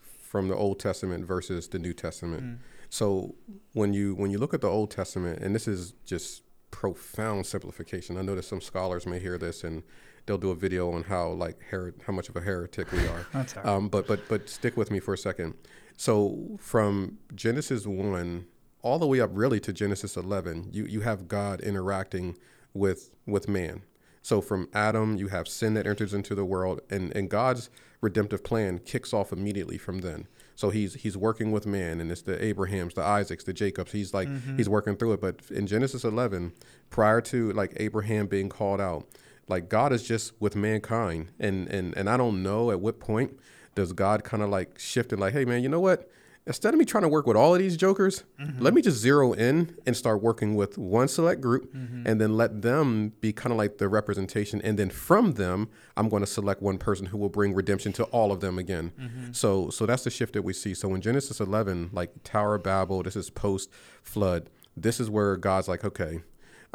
[0.00, 2.42] from the Old Testament versus the New Testament.
[2.42, 2.58] Mm.
[2.88, 3.34] So
[3.72, 8.18] when you when you look at the Old Testament, and this is just profound simplification.
[8.18, 9.82] I know that some scholars may hear this and
[10.26, 13.26] they'll do a video on how like her- how much of a heretic we are.
[13.32, 15.54] That's um, but but but stick with me for a second.
[15.96, 18.46] So from Genesis 1
[18.82, 22.36] all the way up really to Genesis 11, you, you have God interacting
[22.72, 23.82] with with man.
[24.22, 28.42] So from Adam, you have sin that enters into the world, and, and God's redemptive
[28.42, 30.26] plan kicks off immediately from then.
[30.56, 33.92] So he's he's working with man, and it's the Abrahams, the Isaacs, the Jacobs.
[33.92, 34.56] He's like mm-hmm.
[34.56, 35.20] he's working through it.
[35.20, 36.52] But in Genesis 11,
[36.90, 39.06] prior to like Abraham being called out,
[39.48, 43.38] like God is just with mankind, and and and I don't know at what point
[43.76, 46.10] does God kind of like shift and like, hey man, you know what?
[46.48, 48.62] Instead of me trying to work with all of these jokers, mm-hmm.
[48.62, 52.06] let me just zero in and start working with one select group mm-hmm.
[52.06, 54.62] and then let them be kind of like the representation.
[54.62, 58.04] And then from them, I'm going to select one person who will bring redemption to
[58.04, 58.92] all of them again.
[58.98, 59.32] Mm-hmm.
[59.32, 60.72] So so that's the shift that we see.
[60.72, 63.68] So in Genesis 11, like Tower of Babel, this is post
[64.02, 64.48] flood.
[64.76, 66.22] This is where God's like, okay,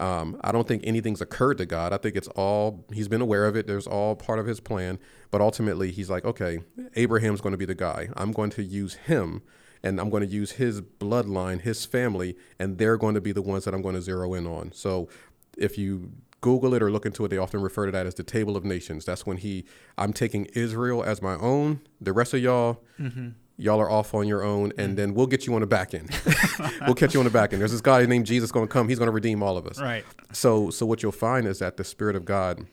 [0.01, 1.93] um, I don't think anything's occurred to God.
[1.93, 3.67] I think it's all, he's been aware of it.
[3.67, 4.97] There's all part of his plan.
[5.29, 6.59] But ultimately, he's like, okay,
[6.95, 8.09] Abraham's going to be the guy.
[8.17, 9.43] I'm going to use him
[9.83, 13.41] and I'm going to use his bloodline, his family, and they're going to be the
[13.41, 14.71] ones that I'm going to zero in on.
[14.73, 15.09] So
[15.57, 16.11] if you
[16.41, 18.65] Google it or look into it, they often refer to that as the Table of
[18.65, 19.05] Nations.
[19.05, 19.65] That's when he,
[19.97, 21.81] I'm taking Israel as my own.
[21.99, 23.29] The rest of y'all, Mm-hmm.
[23.57, 24.95] Y'all are off on your own, and mm.
[24.95, 26.09] then we'll get you on the back end.
[26.85, 27.61] we'll catch you on the back end.
[27.61, 28.89] There's this guy named Jesus going to come.
[28.89, 29.79] He's going to redeem all of us.
[29.79, 30.05] Right.
[30.31, 32.65] So, so what you'll find is that the Spirit of God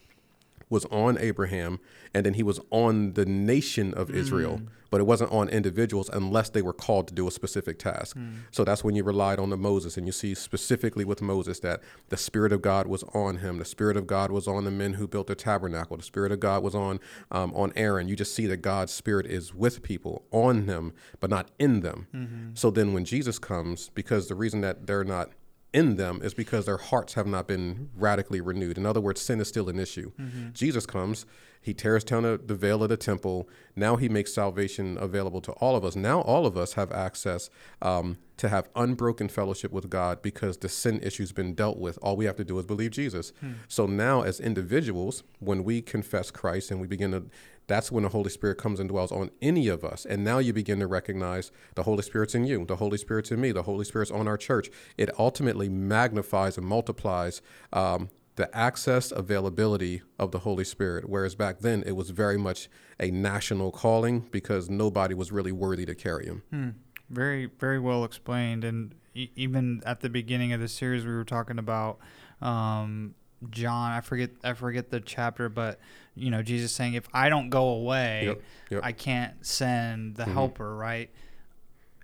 [0.70, 1.80] was on Abraham,
[2.14, 4.14] and then he was on the nation of mm.
[4.14, 8.16] Israel, but it wasn't on individuals unless they were called to do a specific task.
[8.50, 11.80] So that's when you relied on the Moses, and you see specifically with Moses that
[12.08, 13.58] the Spirit of God was on him.
[13.58, 15.96] The Spirit of God was on the men who built the tabernacle.
[15.96, 18.08] The Spirit of God was on um, on Aaron.
[18.08, 22.06] You just see that God's Spirit is with people, on them, but not in them.
[22.54, 25.30] So then when Jesus comes, because the reason that they're not
[25.72, 28.78] in them is because their hearts have not been radically renewed.
[28.78, 30.12] In other words, sin is still an issue.
[30.52, 31.26] Jesus comes,
[31.60, 33.48] he tears down the, the veil of the temple.
[33.76, 35.94] Now he makes salvation available to all of us.
[35.96, 37.50] Now all of us have access
[37.82, 41.98] um, to have unbroken fellowship with God because the sin issue's been dealt with.
[42.00, 43.32] All we have to do is believe Jesus.
[43.66, 47.24] So now, as individuals, when we confess Christ and we begin to
[47.68, 50.04] that's when the Holy Spirit comes and dwells on any of us.
[50.04, 53.40] And now you begin to recognize the Holy Spirit's in you, the Holy Spirit's in
[53.40, 54.70] me, the Holy Spirit's on our church.
[54.96, 57.40] It ultimately magnifies and multiplies
[57.72, 61.08] um, the access, availability of the Holy Spirit.
[61.08, 65.84] Whereas back then, it was very much a national calling because nobody was really worthy
[65.86, 66.74] to carry him.
[67.10, 68.64] Very, very well explained.
[68.64, 71.98] And e- even at the beginning of the series, we were talking about
[72.40, 73.14] um,
[73.50, 73.92] John.
[73.92, 75.78] I forget, I forget the chapter, but
[76.14, 78.80] you know, Jesus saying, "If I don't go away, Yep, yep.
[78.84, 81.10] I can't send the Helper." Right.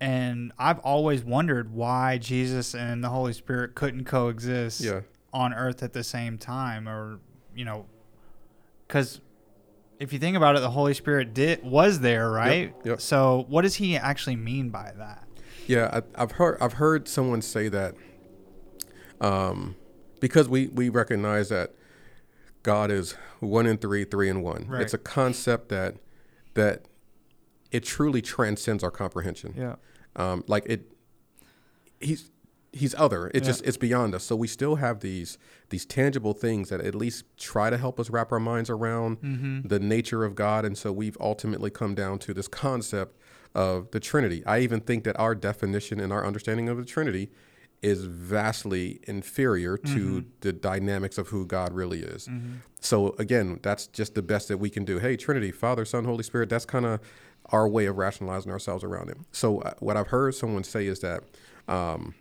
[0.00, 5.00] And I've always wondered why Jesus and the Holy Spirit couldn't coexist Yeah.
[5.32, 7.20] on Earth at the same time, or
[7.54, 7.86] you know,
[8.86, 9.20] because
[10.00, 12.74] if you think about it, the Holy Spirit did was there, right?
[12.84, 13.00] yep.
[13.00, 15.26] So, what does he actually mean by that?
[15.66, 17.94] Yeah, I, I've heard I've heard someone say that
[19.20, 19.76] um,
[20.24, 21.74] because we we recognize that
[22.62, 24.66] God is one in three, three in one.
[24.66, 24.80] Right.
[24.80, 25.96] It's a concept that
[26.54, 26.86] that
[27.70, 29.52] it truly transcends our comprehension.
[29.54, 29.74] Yeah.
[30.16, 30.90] Um, like it,
[32.00, 32.30] he's
[32.72, 33.28] he's other.
[33.28, 33.50] It Yeah.
[33.50, 34.24] just it's beyond us.
[34.24, 35.36] So we still have these
[35.68, 39.68] these tangible things that at least try to help us wrap our minds around Mm-hmm.
[39.68, 40.64] the nature of God.
[40.64, 43.18] And so we've ultimately come down to this concept
[43.54, 44.42] of the Trinity.
[44.46, 47.30] I even think that our definition and our understanding of the Trinity
[47.84, 49.88] is vastly inferior to
[50.22, 50.28] Mm-hmm.
[50.40, 52.28] the dynamics of who God really is.
[52.80, 54.98] So again, that's just the best that we can do.
[54.98, 57.00] Hey, Trinity, Father, Son, Holy Spirit, that's kind of
[57.52, 59.18] our way of rationalizing ourselves around it.
[59.32, 61.22] So uh, what I've heard someone say is that
[61.68, 62.14] um,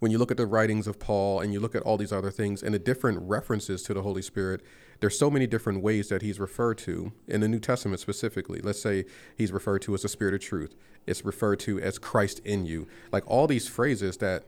[0.00, 2.30] when you look at the writings of Paul and you look at all these other
[2.32, 4.60] things and the different references to the Holy Spirit,
[5.00, 8.60] there's so many different ways that he's referred to in the New Testament specifically.
[8.60, 9.04] Let's say
[9.36, 10.74] he's referred to as the Spirit of Truth.
[11.06, 12.86] It's referred to as Christ in you.
[13.12, 14.44] Like all these phrases that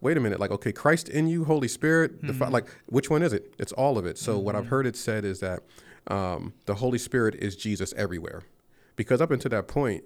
[0.00, 2.52] wait a minute, like, okay, Christ in you, Holy Spirit, fi- hmm.
[2.52, 3.54] like, which one is it?
[3.58, 4.18] It's all of it.
[4.18, 4.70] So, what I've hmm.
[4.70, 5.60] heard it said is that
[6.06, 8.42] um, the Holy Spirit is Jesus everywhere.
[8.96, 10.04] Because up until that point,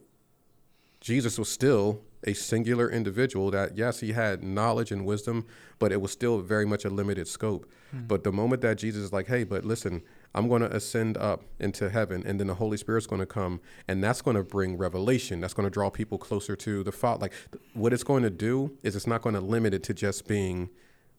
[1.00, 5.46] Jesus was still a singular individual that, yes, he had knowledge and wisdom,
[5.78, 7.70] but it was still very much a limited scope.
[7.90, 8.06] Hmm.
[8.06, 10.02] But the moment that Jesus is like, hey, but listen,
[10.34, 13.60] I'm going to ascend up into heaven, and then the Holy Spirit's going to come,
[13.86, 15.40] and that's going to bring revelation.
[15.40, 17.22] That's going to draw people closer to the Father.
[17.22, 17.32] Like,
[17.74, 20.70] what it's going to do is it's not going to limit it to just being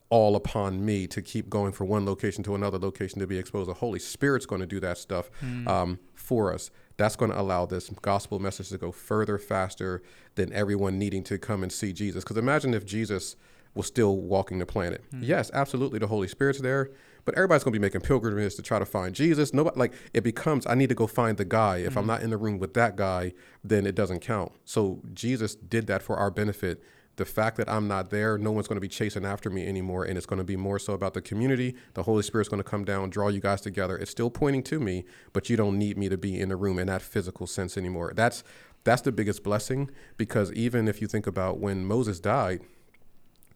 [0.09, 3.67] all upon me to keep going from one location to another location to be exposed.
[3.67, 5.31] The Holy Spirit's going to do that stuff
[5.65, 6.69] um, for us.
[6.97, 10.03] That's going to allow this gospel message to go further, faster
[10.35, 12.23] than everyone needing to come and see Jesus.
[12.23, 13.35] Because imagine if Jesus
[13.73, 15.03] was still walking the planet.
[15.19, 16.91] Yes, absolutely, the Holy Spirit's there,
[17.25, 19.53] but everybody's going to be making pilgrimages to try to find Jesus.
[19.53, 20.65] Nobody like it becomes.
[20.67, 21.77] I need to go find the guy.
[21.77, 22.07] If I'm mm-hmm.
[22.07, 23.33] not in the room with that guy,
[23.63, 24.51] then it doesn't count.
[24.65, 26.83] So Jesus did that for our benefit
[27.15, 30.03] the fact that I'm not there, no one's going to be chasing after me anymore.
[30.03, 31.75] And it's going to be more so about the community.
[31.93, 33.97] The Holy Spirit's going to come down, draw you guys together.
[33.97, 36.79] It's still pointing to me, but you don't need me to be in the room
[36.79, 38.13] in that physical sense anymore.
[38.15, 38.43] That's
[38.83, 42.61] that's the biggest blessing because even if you think about when Moses died,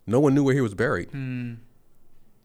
[0.05, 1.57] no one knew where he was buried mm.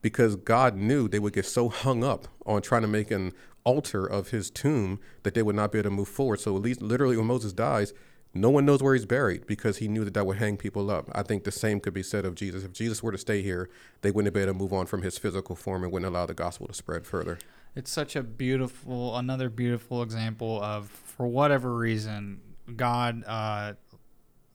[0.03, 3.33] Because God knew they would get so hung up on trying to make an
[3.65, 6.41] altar of his tomb that they would not be able to move forward.
[6.41, 7.95] So at least literally when Moses dies,
[8.35, 11.09] no one knows where he's buried because he knew that that would hang people up.
[11.13, 12.65] I think the same could be said of Jesus.
[12.65, 13.69] If Jesus were to stay here,
[14.01, 16.35] they wouldn't be able to move on from his physical form and wouldn't allow the
[16.35, 17.39] gospel to spread further.
[17.77, 22.41] It's such a beautiful, another beautiful example of, for whatever reason,
[22.75, 23.75] God uh,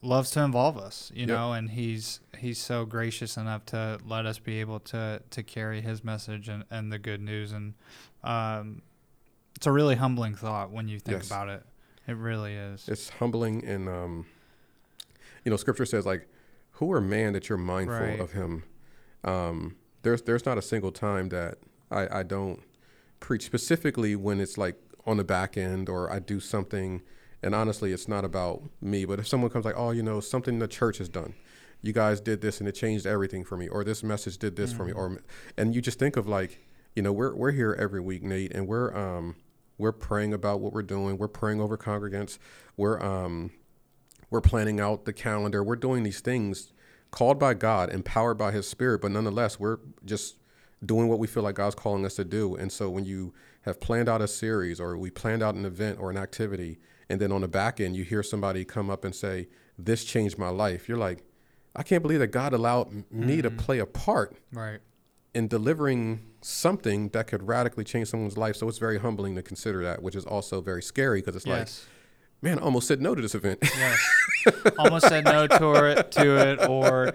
[0.08, 1.28] loves to involve us, you Yep.
[1.28, 5.82] know, and He's He's so gracious enough to let us be able to to carry
[5.82, 7.74] His message and, and the good news, and
[8.24, 8.82] um,
[9.56, 11.28] it's a really humbling thought when you think Yes.
[11.28, 11.64] about it.
[12.08, 12.88] It really is.
[12.88, 14.26] It's humbling and um,
[15.44, 16.28] you know, Scripture says like,
[16.74, 18.20] "Who are man that you're mindful Right.
[18.20, 18.64] of him?"
[19.24, 21.58] Um, there's there's not a single time that
[21.92, 22.62] I, I don't
[23.20, 27.02] preach specifically when it's like on the back end or I do something
[27.42, 30.60] and honestly it's not about me but if someone comes like oh you know something
[30.60, 31.34] the church has done.
[31.84, 34.72] You guys did this and it changed everything for me or this message did this
[34.72, 34.78] mm-hmm.
[34.78, 35.22] for me or
[35.58, 36.60] and you just think of like
[36.96, 39.36] you know we're we're here every week Nate and we're um
[39.78, 41.20] we're praying about what we're doing.
[41.20, 42.40] We're praying over congregants.
[42.76, 43.52] We're um
[44.30, 45.64] we're planning out the calendar.
[45.64, 46.74] We're doing these things
[47.12, 50.36] called by God empowered by his spirit but nonetheless we're just
[50.86, 52.56] doing what we feel like God's calling us to do.
[52.56, 56.00] And so when you have planned out a series or we planned out an event
[56.00, 59.16] or an activity and then on the back end you hear somebody come up and
[59.16, 61.24] say this changed my life you're like
[61.78, 63.04] I can't believe that God allowed me
[63.38, 63.42] mm-hmm.
[63.42, 64.80] to play a part right.
[65.36, 68.56] in delivering something that could radically change someone's life.
[68.56, 71.86] So it's very humbling to consider that, which is also very scary because it's yes.
[71.86, 73.60] like, man, I almost said no to this event.
[73.62, 74.10] Yes.
[74.80, 77.14] almost said no to it, to it, or,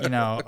[0.00, 0.40] you know,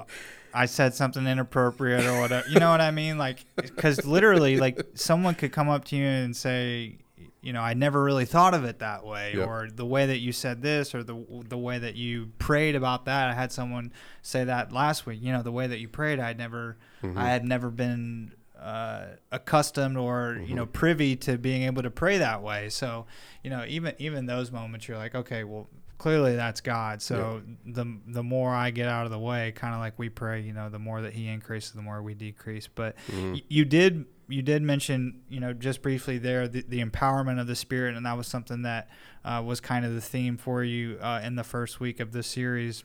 [0.54, 2.48] I said something inappropriate or whatever.
[2.48, 3.18] You know what I mean?
[3.18, 6.98] Like, because literally, like, someone could come up to you and say,
[7.40, 9.46] you know, I never really thought of it that way, yep.
[9.46, 13.04] or the way that you said this, or the the way that you prayed about
[13.04, 13.28] that.
[13.28, 15.20] I had someone say that last week.
[15.22, 17.16] You know, the way that you prayed, I had never, mm-hmm.
[17.16, 20.46] I had never been uh, accustomed or mm-hmm.
[20.46, 22.70] you know privy to being able to pray that way.
[22.70, 23.06] So,
[23.44, 27.00] you know, even even those moments, you're like, okay, well, clearly that's God.
[27.02, 27.72] So yeah.
[27.74, 30.52] the the more I get out of the way, kind of like we pray, you
[30.52, 32.66] know, the more that He increases, the more we decrease.
[32.66, 33.34] But mm-hmm.
[33.34, 37.46] y- you did you did mention, you know, just briefly there, the, the empowerment of
[37.46, 38.88] the Spirit, and that was something that
[39.24, 42.22] uh, was kind of the theme for you uh, in the first week of the
[42.22, 42.84] series.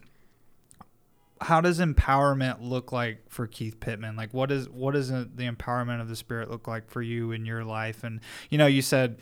[1.42, 4.16] How does empowerment look like for Keith Pittman?
[4.16, 7.46] Like, what is what does the empowerment of the Spirit look like for you in
[7.46, 8.04] your life?
[8.04, 9.20] And you know, you said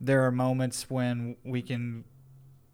[0.00, 2.04] there are moments when we can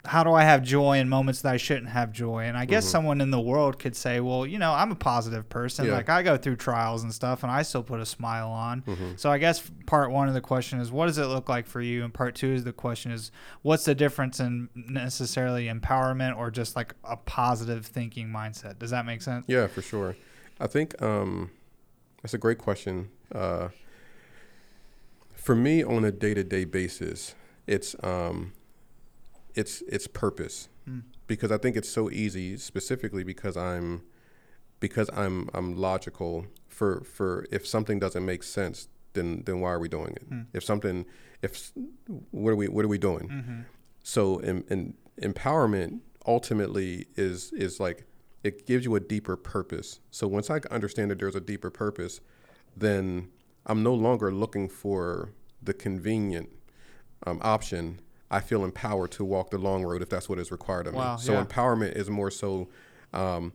[0.05, 2.45] how do I have joy in moments that I shouldn't have joy?
[2.45, 2.93] And I guess mm-hmm.
[2.93, 5.87] someone in the world could say, well, you know, I'm a positive person.
[5.87, 5.93] Yeah.
[5.93, 8.83] Like I go through trials and stuff and I still put a smile on.
[8.83, 9.13] Mm-hmm.
[9.17, 11.83] So I guess part one of the question is, what does it look like for
[11.83, 12.03] you?
[12.03, 13.31] And part two is the question is,
[13.63, 18.79] what's the difference in necessarily empowerment or just like a positive thinking mindset?
[18.79, 19.45] Does that make sense?
[19.49, 20.17] Yeah, for sure.
[20.59, 21.51] I think um,
[22.23, 23.11] that's a great question.
[23.35, 23.69] Uh,
[25.35, 27.35] for me, on a day to day basis,
[27.67, 28.53] it's, um,
[29.61, 31.03] its its purpose mm.
[31.27, 34.03] because I think it's so easy specifically because I'm
[34.81, 39.79] because I'm I'm logical for for if something doesn't make sense then then why are
[39.79, 40.47] we doing it mm.
[40.53, 41.05] if something
[41.43, 41.73] if
[42.31, 43.61] what are we what are we doing mm-hmm.
[44.03, 48.07] so in, in empowerment ultimately is is like
[48.43, 52.21] it gives you a deeper purpose so once I understand that there's a deeper purpose
[52.77, 53.29] then
[53.67, 56.49] I'm no longer looking for the convenient
[57.27, 60.87] um, option I feel empowered to walk the long road if that's what is required
[60.87, 61.23] of wow, me.
[61.23, 61.45] So yeah.
[61.45, 62.69] empowerment is more so
[63.13, 63.53] um,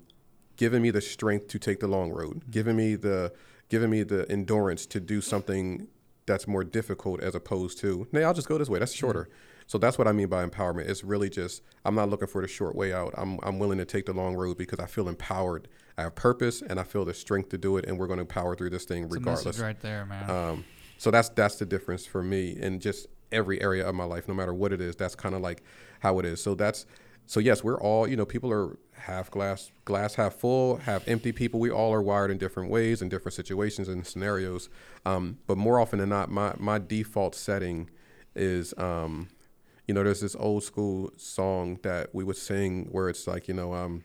[0.58, 2.52] giving me the strength to take the long road, mm-hmm.
[2.52, 3.34] giving me the
[3.70, 5.88] giving me the endurance to do something
[6.28, 8.80] that's more difficult as opposed to, nay, I'll just go this way.
[8.80, 9.24] That's shorter.
[9.24, 9.34] Mm-hmm.
[9.68, 10.88] So that's what I mean by empowerment.
[10.88, 13.14] It's really just I'm not looking for the short way out.
[13.18, 15.68] I'm I'm willing to take the long road because I feel empowered.
[15.98, 18.26] I have purpose and I feel the strength to do it, and we're going to
[18.26, 19.60] power through this thing it's regardless.
[19.60, 20.30] right there, man.
[20.30, 20.66] Um,
[20.98, 24.34] so that's that's the difference for me, and just every area of my life, no
[24.34, 24.96] matter what it is.
[24.96, 25.62] That's kind of like
[26.00, 26.42] how it is.
[26.42, 26.86] So that's
[27.28, 31.32] so yes, we're all you know people are half glass glass half full, half empty
[31.32, 31.60] people.
[31.60, 34.70] We all are wired in different ways in different situations and scenarios.
[35.06, 37.90] Um, but more often than not, my my default setting
[38.36, 38.74] is.
[38.78, 39.30] Um,
[39.88, 43.54] you know, there's this old school song that we would sing where it's like, you
[43.54, 44.04] know, um,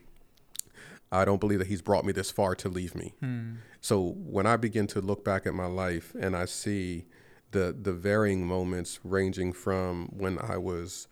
[1.11, 3.13] I don't believe that he's brought me this far to leave me.
[3.19, 3.55] Hmm.
[3.81, 7.05] So when I begin to look back at my life and I see
[7.51, 11.07] the the varying moments ranging from when I was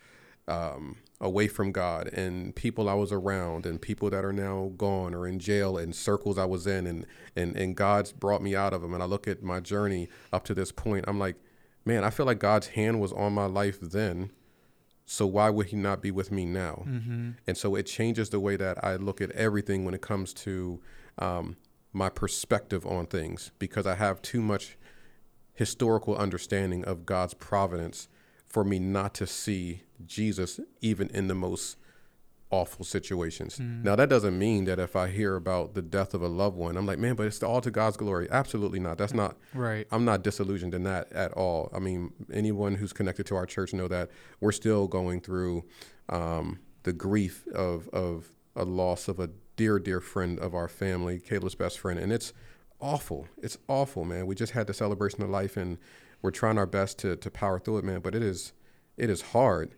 [0.47, 5.13] um, away from God and people I was around and people that are now gone
[5.13, 8.73] or in jail and circles I was in and and and God's brought me out
[8.73, 11.35] of them and I look at my journey up to this point I'm like
[11.85, 14.31] man I feel like God's hand was on my life then
[15.05, 17.31] so why would he not be with me now mm-hmm.
[17.45, 20.79] and so it changes the way that I look at everything when it comes to
[21.17, 21.57] um,
[21.91, 24.77] my perspective on things because I have too much
[25.59, 28.07] historical understanding of God's providence
[28.47, 31.75] for me not to see Jesus even in the most
[32.49, 33.59] awful situations.
[33.59, 33.83] Mm.
[33.83, 36.77] Now that doesn't mean that if I hear about the death of a loved one,
[36.77, 38.29] I'm like, man, but it's all to God's glory.
[38.31, 38.97] Absolutely not.
[38.97, 39.85] That's not right.
[39.91, 41.69] I'm not disillusioned in that at all.
[41.75, 45.65] I mean, anyone who's connected to our church know that we're still going through
[46.07, 51.19] um, the grief of of a loss of a dear, dear friend of our family,
[51.19, 52.31] Caleb's best friend, and it's
[52.81, 53.27] awful.
[53.41, 54.25] It's awful, man.
[54.25, 55.77] We just had the celebration of life, and
[56.21, 58.01] we're trying our best to to power through it, man.
[58.01, 58.53] But it is
[58.97, 59.75] it is hard.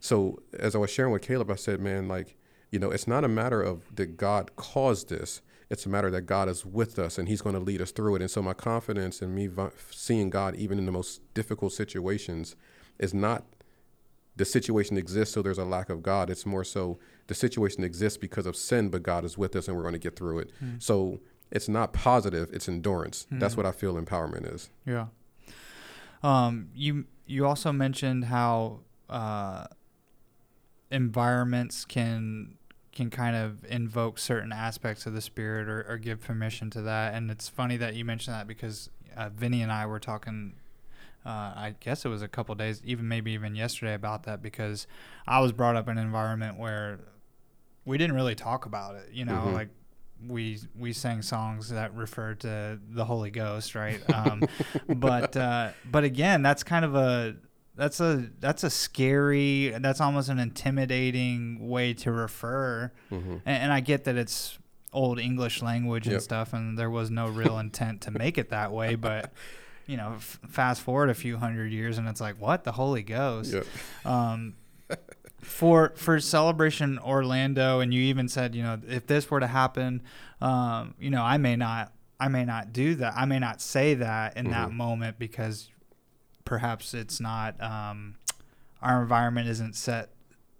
[0.00, 2.36] So as I was sharing with Caleb, I said, man, like
[2.70, 5.42] you know, it's not a matter of that God caused this.
[5.70, 8.16] It's a matter that God is with us and He's going to lead us through
[8.16, 8.22] it.
[8.22, 9.48] And so my confidence in me
[9.90, 12.56] seeing God even in the most difficult situations
[12.98, 13.44] is not
[14.36, 16.30] the situation exists so there's a lack of God.
[16.30, 19.76] It's more so the situation exists because of sin, but God is with us and
[19.76, 20.52] we're going to get through it.
[20.62, 20.82] Mm.
[20.82, 21.20] So
[21.52, 23.26] it's not positive; it's endurance.
[23.30, 23.38] Mm.
[23.38, 24.70] That's what I feel empowerment is.
[24.84, 25.06] Yeah.
[26.22, 29.66] Um, you you also mentioned how uh,
[30.90, 32.56] environments can
[32.92, 37.14] can kind of invoke certain aspects of the spirit or, or give permission to that.
[37.14, 40.54] And it's funny that you mentioned that because uh, Vinny and I were talking.
[41.24, 44.88] Uh, I guess it was a couple days, even maybe even yesterday, about that because
[45.24, 46.98] I was brought up in an environment where
[47.84, 49.10] we didn't really talk about it.
[49.12, 49.54] You know, mm-hmm.
[49.54, 49.68] like
[50.28, 54.00] we we sang songs that refer to the Holy Ghost, right?
[54.12, 54.44] Um,
[54.88, 57.34] but uh, but again, that's kind of a
[57.74, 63.32] that's a that's a scary that's almost an intimidating way to refer mm-hmm.
[63.32, 64.58] and, and, i get that it's
[64.92, 66.22] old english language and yep.
[66.22, 69.32] stuff and there was no real intent to make it that way but
[69.86, 73.02] you know f- fast forward a few hundred years and it's like what the holy
[73.02, 73.66] ghost yep.
[74.04, 74.54] um,
[75.42, 80.00] for for celebration orlando and you even said you know if this were to happen
[80.40, 83.94] um, you know i may not i may not do that i may not say
[83.94, 84.52] that in mm-hmm.
[84.52, 85.68] that moment because
[86.44, 88.14] perhaps it's not um,
[88.80, 90.10] our environment isn't set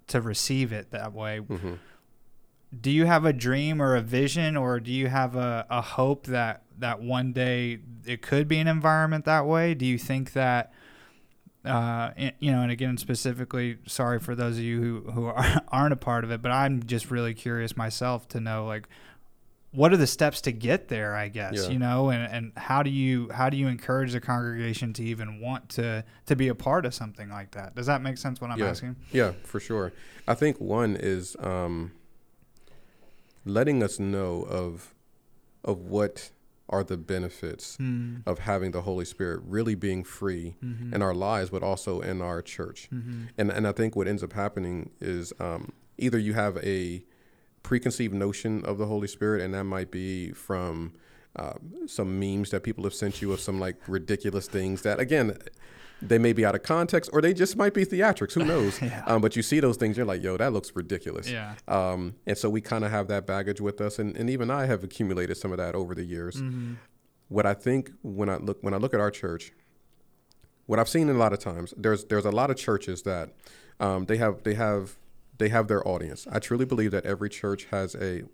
[0.08, 1.40] to receive it that way.
[1.40, 1.74] Mm-hmm.
[2.80, 6.26] Do you have a dream or a vision, or do you have a, a hope
[6.26, 9.74] that that one day it could be an environment that way?
[9.74, 10.72] Do you think that?
[11.64, 12.10] Uh,
[12.40, 15.26] you know, and again, specifically, sorry for those of you who, who
[15.68, 18.88] aren't a part of it, but I'm just really curious myself to know, like,
[19.72, 21.68] what are the steps to get there i guess yeah.
[21.70, 25.40] you know and, and how do you how do you encourage the congregation to even
[25.40, 28.50] want to to be a part of something like that does that make sense what
[28.50, 28.66] i'm yeah.
[28.66, 29.92] asking yeah for sure
[30.28, 31.90] i think one is um,
[33.44, 34.94] letting us know of
[35.64, 36.30] of what
[36.72, 38.22] are the benefits mm.
[38.26, 40.94] of having the Holy Spirit really being free mm-hmm.
[40.94, 42.88] in our lives, but also in our church.
[42.92, 43.24] Mm-hmm.
[43.38, 47.04] And and I think what ends up happening is um, either you have a
[47.62, 50.94] preconceived notion of the Holy Spirit, and that might be from
[51.36, 51.54] uh,
[51.86, 55.38] some memes that people have sent you of some like ridiculous things that, again,
[56.02, 58.32] they may be out of context or they just might be theatrics.
[58.34, 58.80] Who knows?
[58.82, 59.04] yeah.
[59.06, 61.30] um, but you see those things, you're like, yo, that looks ridiculous.
[61.30, 61.54] Yeah.
[61.68, 64.66] Um, and so we kind of have that baggage with us, and, and even I
[64.66, 66.36] have accumulated some of that over the years.
[66.36, 66.74] Mm-hmm.
[67.28, 69.52] What I think when I look when I look at our church,
[70.66, 73.30] what I've seen a lot of times, there's there's a lot of churches that
[73.80, 74.96] um, they have they have
[75.38, 76.26] they have their audience.
[76.30, 78.24] I truly believe that every church has a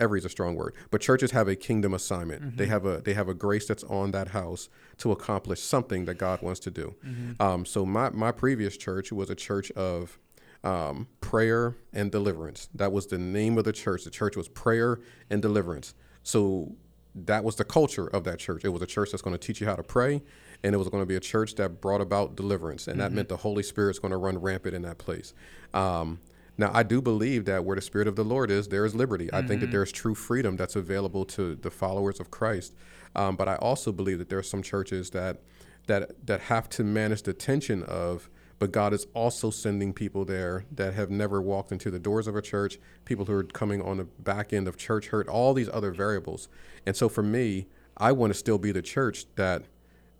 [0.00, 2.42] every is a strong word, but churches have a kingdom assignment.
[2.42, 2.56] Mm-hmm.
[2.56, 6.14] They have a they have a grace that's on that house to accomplish something that
[6.14, 6.94] God wants to do.
[7.06, 7.42] Mm-hmm.
[7.42, 10.18] Um, so my my previous church was a church of
[10.64, 12.68] um, prayer and deliverance.
[12.74, 14.04] That was the name of the church.
[14.04, 15.94] The church was prayer and deliverance.
[16.22, 16.74] So
[17.14, 18.64] that was the culture of that church.
[18.64, 20.22] It was a church that's going to teach you how to pray,
[20.62, 23.00] and it was going to be a church that brought about deliverance, and mm-hmm.
[23.00, 25.34] that meant the Holy Spirit's going to run rampant in that place.
[25.74, 26.20] Um,
[26.60, 29.26] now, I do believe that where the Spirit of the Lord is, there is liberty.
[29.26, 29.36] Mm-hmm.
[29.36, 29.72] I think that mm-hmm.
[29.72, 32.74] there's true freedom that's available to the followers of Christ.
[33.16, 35.40] Um, but I also believe that there are some churches that
[35.86, 40.66] that that have to manage the tension of but God is also sending people there
[40.70, 43.96] that have never walked into the doors of a church, people who are coming on
[43.96, 46.46] the back end of church hurt, all these other variables.
[46.84, 49.62] And so for me, I want to still be the church that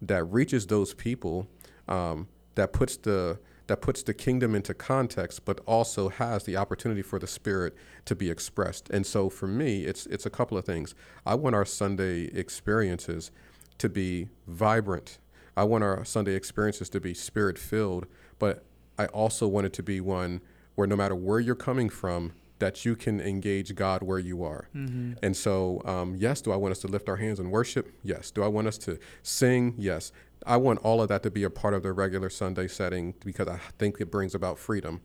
[0.01, 1.49] that reaches those people,
[1.87, 3.39] um, that puts the
[3.71, 7.73] that puts the kingdom into context, but also has the opportunity for the spirit
[8.05, 8.91] to be expressed.
[8.91, 10.93] And so for me, it's it's a couple of things.
[11.25, 13.31] I want our Sunday experiences
[13.79, 15.19] to be vibrant.
[15.57, 18.07] I want our Sunday experiences to be spirit filled,
[18.41, 18.65] but
[18.99, 20.41] I also want it to be one
[20.75, 24.69] where no matter where you're coming from, that you can engage God where you are.
[24.75, 25.13] Mm-hmm.
[25.23, 27.93] And so, um, yes, do I want us to lift our hands and worship?
[28.03, 28.33] Yes.
[28.33, 29.75] Do I want us to sing?
[29.79, 30.11] Yes.
[30.47, 33.49] I want all of that to be a part of the regular Sunday setting because
[33.49, 35.01] I think it brings about freedom.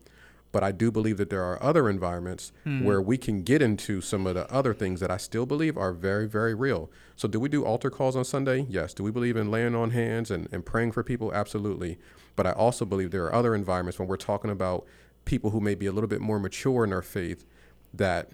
[0.52, 2.82] But I do believe that there are other environments mm.
[2.82, 5.92] where we can get into some of the other things that I still believe are
[5.92, 6.90] very, very real.
[7.14, 8.64] So, do we do altar calls on Sunday?
[8.68, 8.94] Yes.
[8.94, 11.34] Do we believe in laying on hands and, and praying for people?
[11.34, 11.98] Absolutely.
[12.36, 14.86] But I also believe there are other environments when we're talking about
[15.26, 17.44] people who may be a little bit more mature in their faith
[17.92, 18.30] that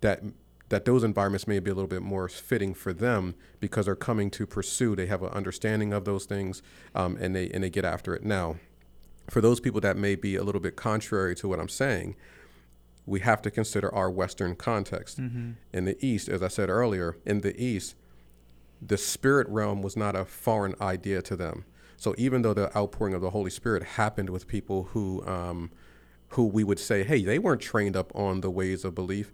[0.00, 0.22] that
[0.68, 4.30] that those environments may be a little bit more fitting for them because they're coming
[4.30, 4.94] to pursue.
[4.94, 6.62] They have an understanding of those things,
[6.94, 8.24] um, and they and they get after it.
[8.24, 8.56] Now,
[9.30, 12.16] for those people that may be a little bit contrary to what I'm saying,
[13.06, 15.20] we have to consider our Western context.
[15.20, 15.52] Mm-hmm.
[15.72, 17.94] In the East, as I said earlier, in the East,
[18.82, 21.64] the spirit realm was not a foreign idea to them.
[21.96, 25.70] So even though the outpouring of the Holy Spirit happened with people who um,
[26.32, 29.32] who we would say, hey, they weren't trained up on the ways of belief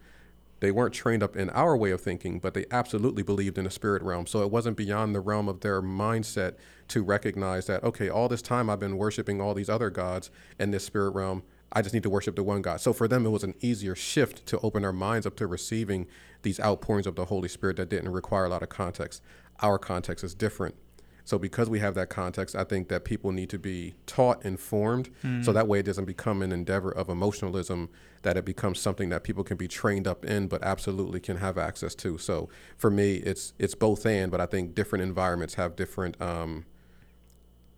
[0.61, 3.71] they weren't trained up in our way of thinking, but they absolutely believed in the
[3.71, 4.27] spirit realm.
[4.27, 6.57] So it wasn't beyond the realm of their mindset
[6.89, 10.71] to recognize that, okay, all this time I've been worshiping all these other gods in
[10.71, 11.43] this spirit realm.
[11.73, 12.81] I just need to worship the one God.
[12.81, 16.07] So for them, it was an easier shift to open their minds up to receiving
[16.43, 19.23] these outpourings of the Holy Spirit that didn't require a lot of context.
[19.61, 20.77] Our context is different.
[21.25, 25.09] So because we have that context, I think that people need to be taught, informed,
[25.23, 25.43] mm.
[25.43, 27.89] so that way it doesn't become an endeavor of emotionalism,
[28.23, 31.57] that it becomes something that people can be trained up in, but absolutely can have
[31.57, 32.19] access to.
[32.19, 36.67] So for me, it's it's both and, but I think different environments have different um,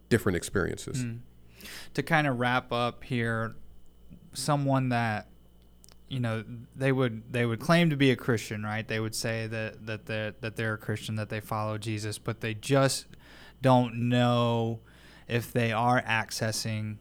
[0.08, 1.04] different experiences.
[1.04, 1.20] Mm.
[1.94, 3.54] To kind of wrap up here,
[4.32, 5.28] someone that
[6.08, 6.44] you know
[6.74, 8.86] they would they would claim to be a Christian, right?
[8.86, 12.40] They would say that that they're, that they're a Christian, that they follow Jesus, but
[12.40, 13.06] they just
[13.62, 14.80] don't know
[15.28, 16.98] if they are accessing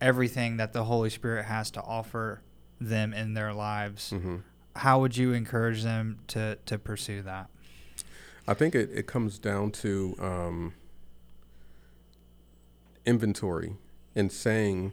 [0.00, 2.42] everything that the Holy Spirit has to offer
[2.80, 4.10] them in their lives.
[4.10, 4.38] Mm-hmm.
[4.76, 7.48] How would you encourage them to, to pursue that?
[8.48, 10.74] I think it, it comes down to um,
[13.06, 13.76] inventory
[14.16, 14.92] and saying,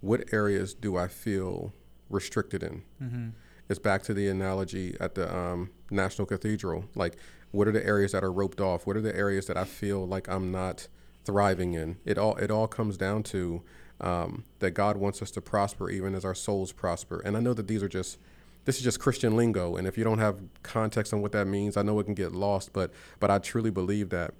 [0.00, 1.72] what areas do I feel
[2.08, 2.82] restricted in?
[3.00, 3.28] Mm-hmm.
[3.68, 6.86] It's back to the analogy at the um, National Cathedral.
[6.96, 7.16] Like,
[7.50, 8.86] what are the areas that are roped off?
[8.86, 10.88] What are the areas that I feel like I'm not
[11.24, 11.96] thriving in?
[12.04, 13.62] It all it all comes down to
[14.00, 17.20] um, that God wants us to prosper even as our souls prosper.
[17.24, 18.18] And I know that these are just
[18.64, 21.76] this is just Christian lingo, and if you don't have context on what that means,
[21.76, 22.72] I know it can get lost.
[22.72, 24.34] But but I truly believe that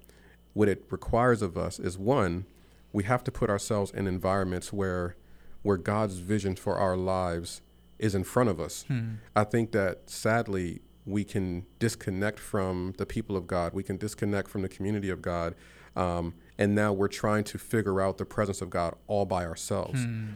[0.53, 2.45] what it requires of us is one,
[2.93, 5.15] we have to put ourselves in environments where
[5.63, 7.61] where God's vision for our lives
[7.99, 8.83] is in front of us.
[8.87, 9.15] Hmm.
[9.35, 13.73] I think that sadly we can disconnect from the people of God.
[13.73, 15.55] We can disconnect from the community of God.
[15.95, 20.03] Um, and now we're trying to figure out the presence of God all by ourselves.
[20.03, 20.29] Hmm.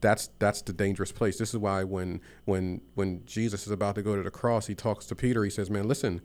[0.00, 1.36] That's that's the dangerous place.
[1.36, 4.74] This is why when when when Jesus is about to go to the cross, he
[4.74, 5.44] talks to Peter.
[5.44, 6.22] He says, "Man, listen,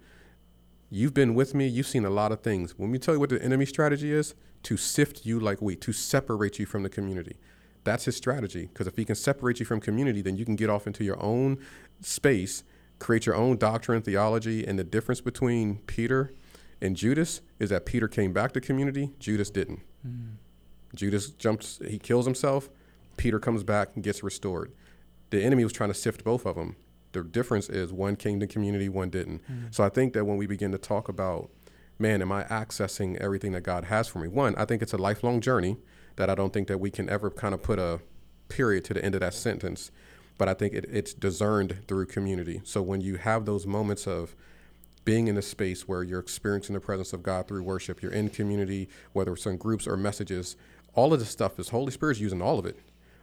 [0.89, 1.67] you've been with me.
[1.67, 2.77] You've seen a lot of things.
[2.77, 5.91] When we tell you what the enemy strategy is, to sift you like wheat, to
[5.91, 7.35] separate you from the community.
[7.83, 8.67] That's his strategy.
[8.67, 11.21] Because if he can separate you from community, then you can get off into your
[11.21, 11.59] own
[12.01, 12.63] space
[12.99, 16.33] create your own doctrine, theology, and the difference between Peter
[16.81, 19.81] and Judas is that Peter came back to community, Judas didn't.
[20.05, 20.35] Mm.
[20.93, 22.69] Judas jumps, he kills himself,
[23.17, 24.71] Peter comes back and gets restored.
[25.29, 26.75] The enemy was trying to sift both of them.
[27.11, 29.41] The difference is one came to community, one didn't.
[29.49, 29.73] Mm.
[29.73, 31.49] So I think that when we begin to talk about,
[31.97, 34.27] man, am I accessing everything that God has for me?
[34.27, 35.77] One, I think it's a lifelong journey
[36.17, 38.01] that I don't think that we can ever kind of put a
[38.47, 39.91] period to the end of that sentence
[40.37, 42.61] but I think it, it's discerned through community.
[42.63, 44.35] So when you have those moments of
[45.05, 48.29] being in a space where you're experiencing the presence of God through worship, you're in
[48.29, 50.55] community, whether it's in groups or messages,
[50.93, 52.79] all of this stuff is Holy Spirit's using all of it.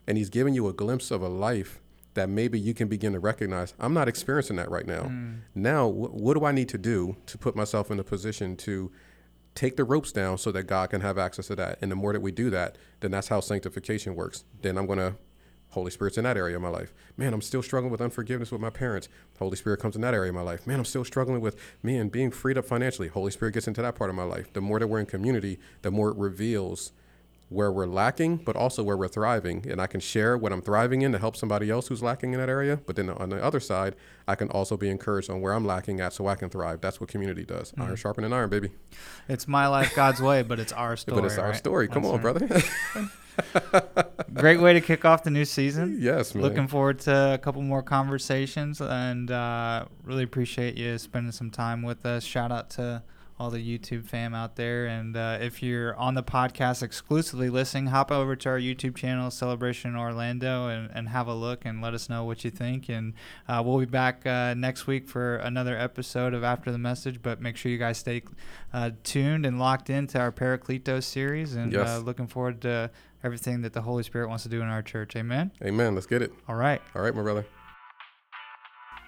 [0.06, 1.80] And He's giving you a glimpse of a life
[2.14, 5.02] that maybe you can begin to recognize I'm not experiencing that right now.
[5.04, 5.40] Mm.
[5.54, 8.92] Now, wh- what do I need to do to put myself in a position to
[9.54, 11.78] take the ropes down so that God can have access to that?
[11.80, 14.44] And the more that we do that, then that's how sanctification works.
[14.60, 15.14] Then I'm going to
[15.72, 16.92] Holy Spirit's in that area of my life.
[17.16, 19.08] Man, I'm still struggling with unforgiveness with my parents.
[19.38, 20.66] Holy Spirit comes in that area of my life.
[20.66, 23.08] Man, I'm still struggling with me and being freed up financially.
[23.08, 24.52] Holy Spirit gets into that part of my life.
[24.52, 26.92] The more that we're in community, the more it reveals
[27.48, 29.66] where we're lacking, but also where we're thriving.
[29.70, 32.40] And I can share what I'm thriving in to help somebody else who's lacking in
[32.40, 32.80] that area.
[32.86, 33.94] But then on the other side,
[34.28, 36.80] I can also be encouraged on where I'm lacking at so I can thrive.
[36.80, 37.72] That's what community does.
[37.72, 37.82] Mm-hmm.
[37.82, 38.70] Iron sharpening iron, baby.
[39.28, 41.14] It's my life God's way, but it's our story.
[41.20, 41.56] but it's our right?
[41.56, 41.88] story.
[41.88, 42.48] Come That's on, right.
[42.48, 43.08] brother.
[44.34, 45.98] Great way to kick off the new season.
[46.00, 46.42] Yes, man.
[46.42, 51.82] Looking forward to a couple more conversations and uh, really appreciate you spending some time
[51.82, 52.24] with us.
[52.24, 53.02] Shout out to
[53.42, 54.86] all the YouTube fam out there.
[54.86, 59.30] And uh, if you're on the podcast exclusively listening, hop over to our YouTube channel,
[59.32, 62.88] Celebration Orlando, and, and have a look and let us know what you think.
[62.88, 63.14] And
[63.48, 67.20] uh, we'll be back uh, next week for another episode of After the Message.
[67.20, 68.22] But make sure you guys stay
[68.72, 71.54] uh, tuned and locked into our Parakletos series.
[71.54, 71.88] And yes.
[71.88, 72.90] Uh, looking forward to
[73.24, 75.16] everything that the Holy Spirit wants to do in our church.
[75.16, 75.50] Amen.
[75.62, 75.94] Amen.
[75.94, 76.32] Let's get it.
[76.48, 76.80] All right.
[76.94, 77.46] All right, my brother.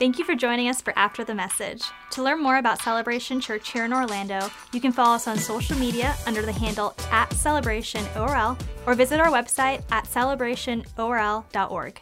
[0.00, 1.84] Thank you for joining us for After the Message.
[2.10, 5.78] To learn more about Celebration Church here in Orlando, you can follow us on social
[5.78, 12.00] media under the handle at CelebrationORL or visit our website at celebrationorl.org.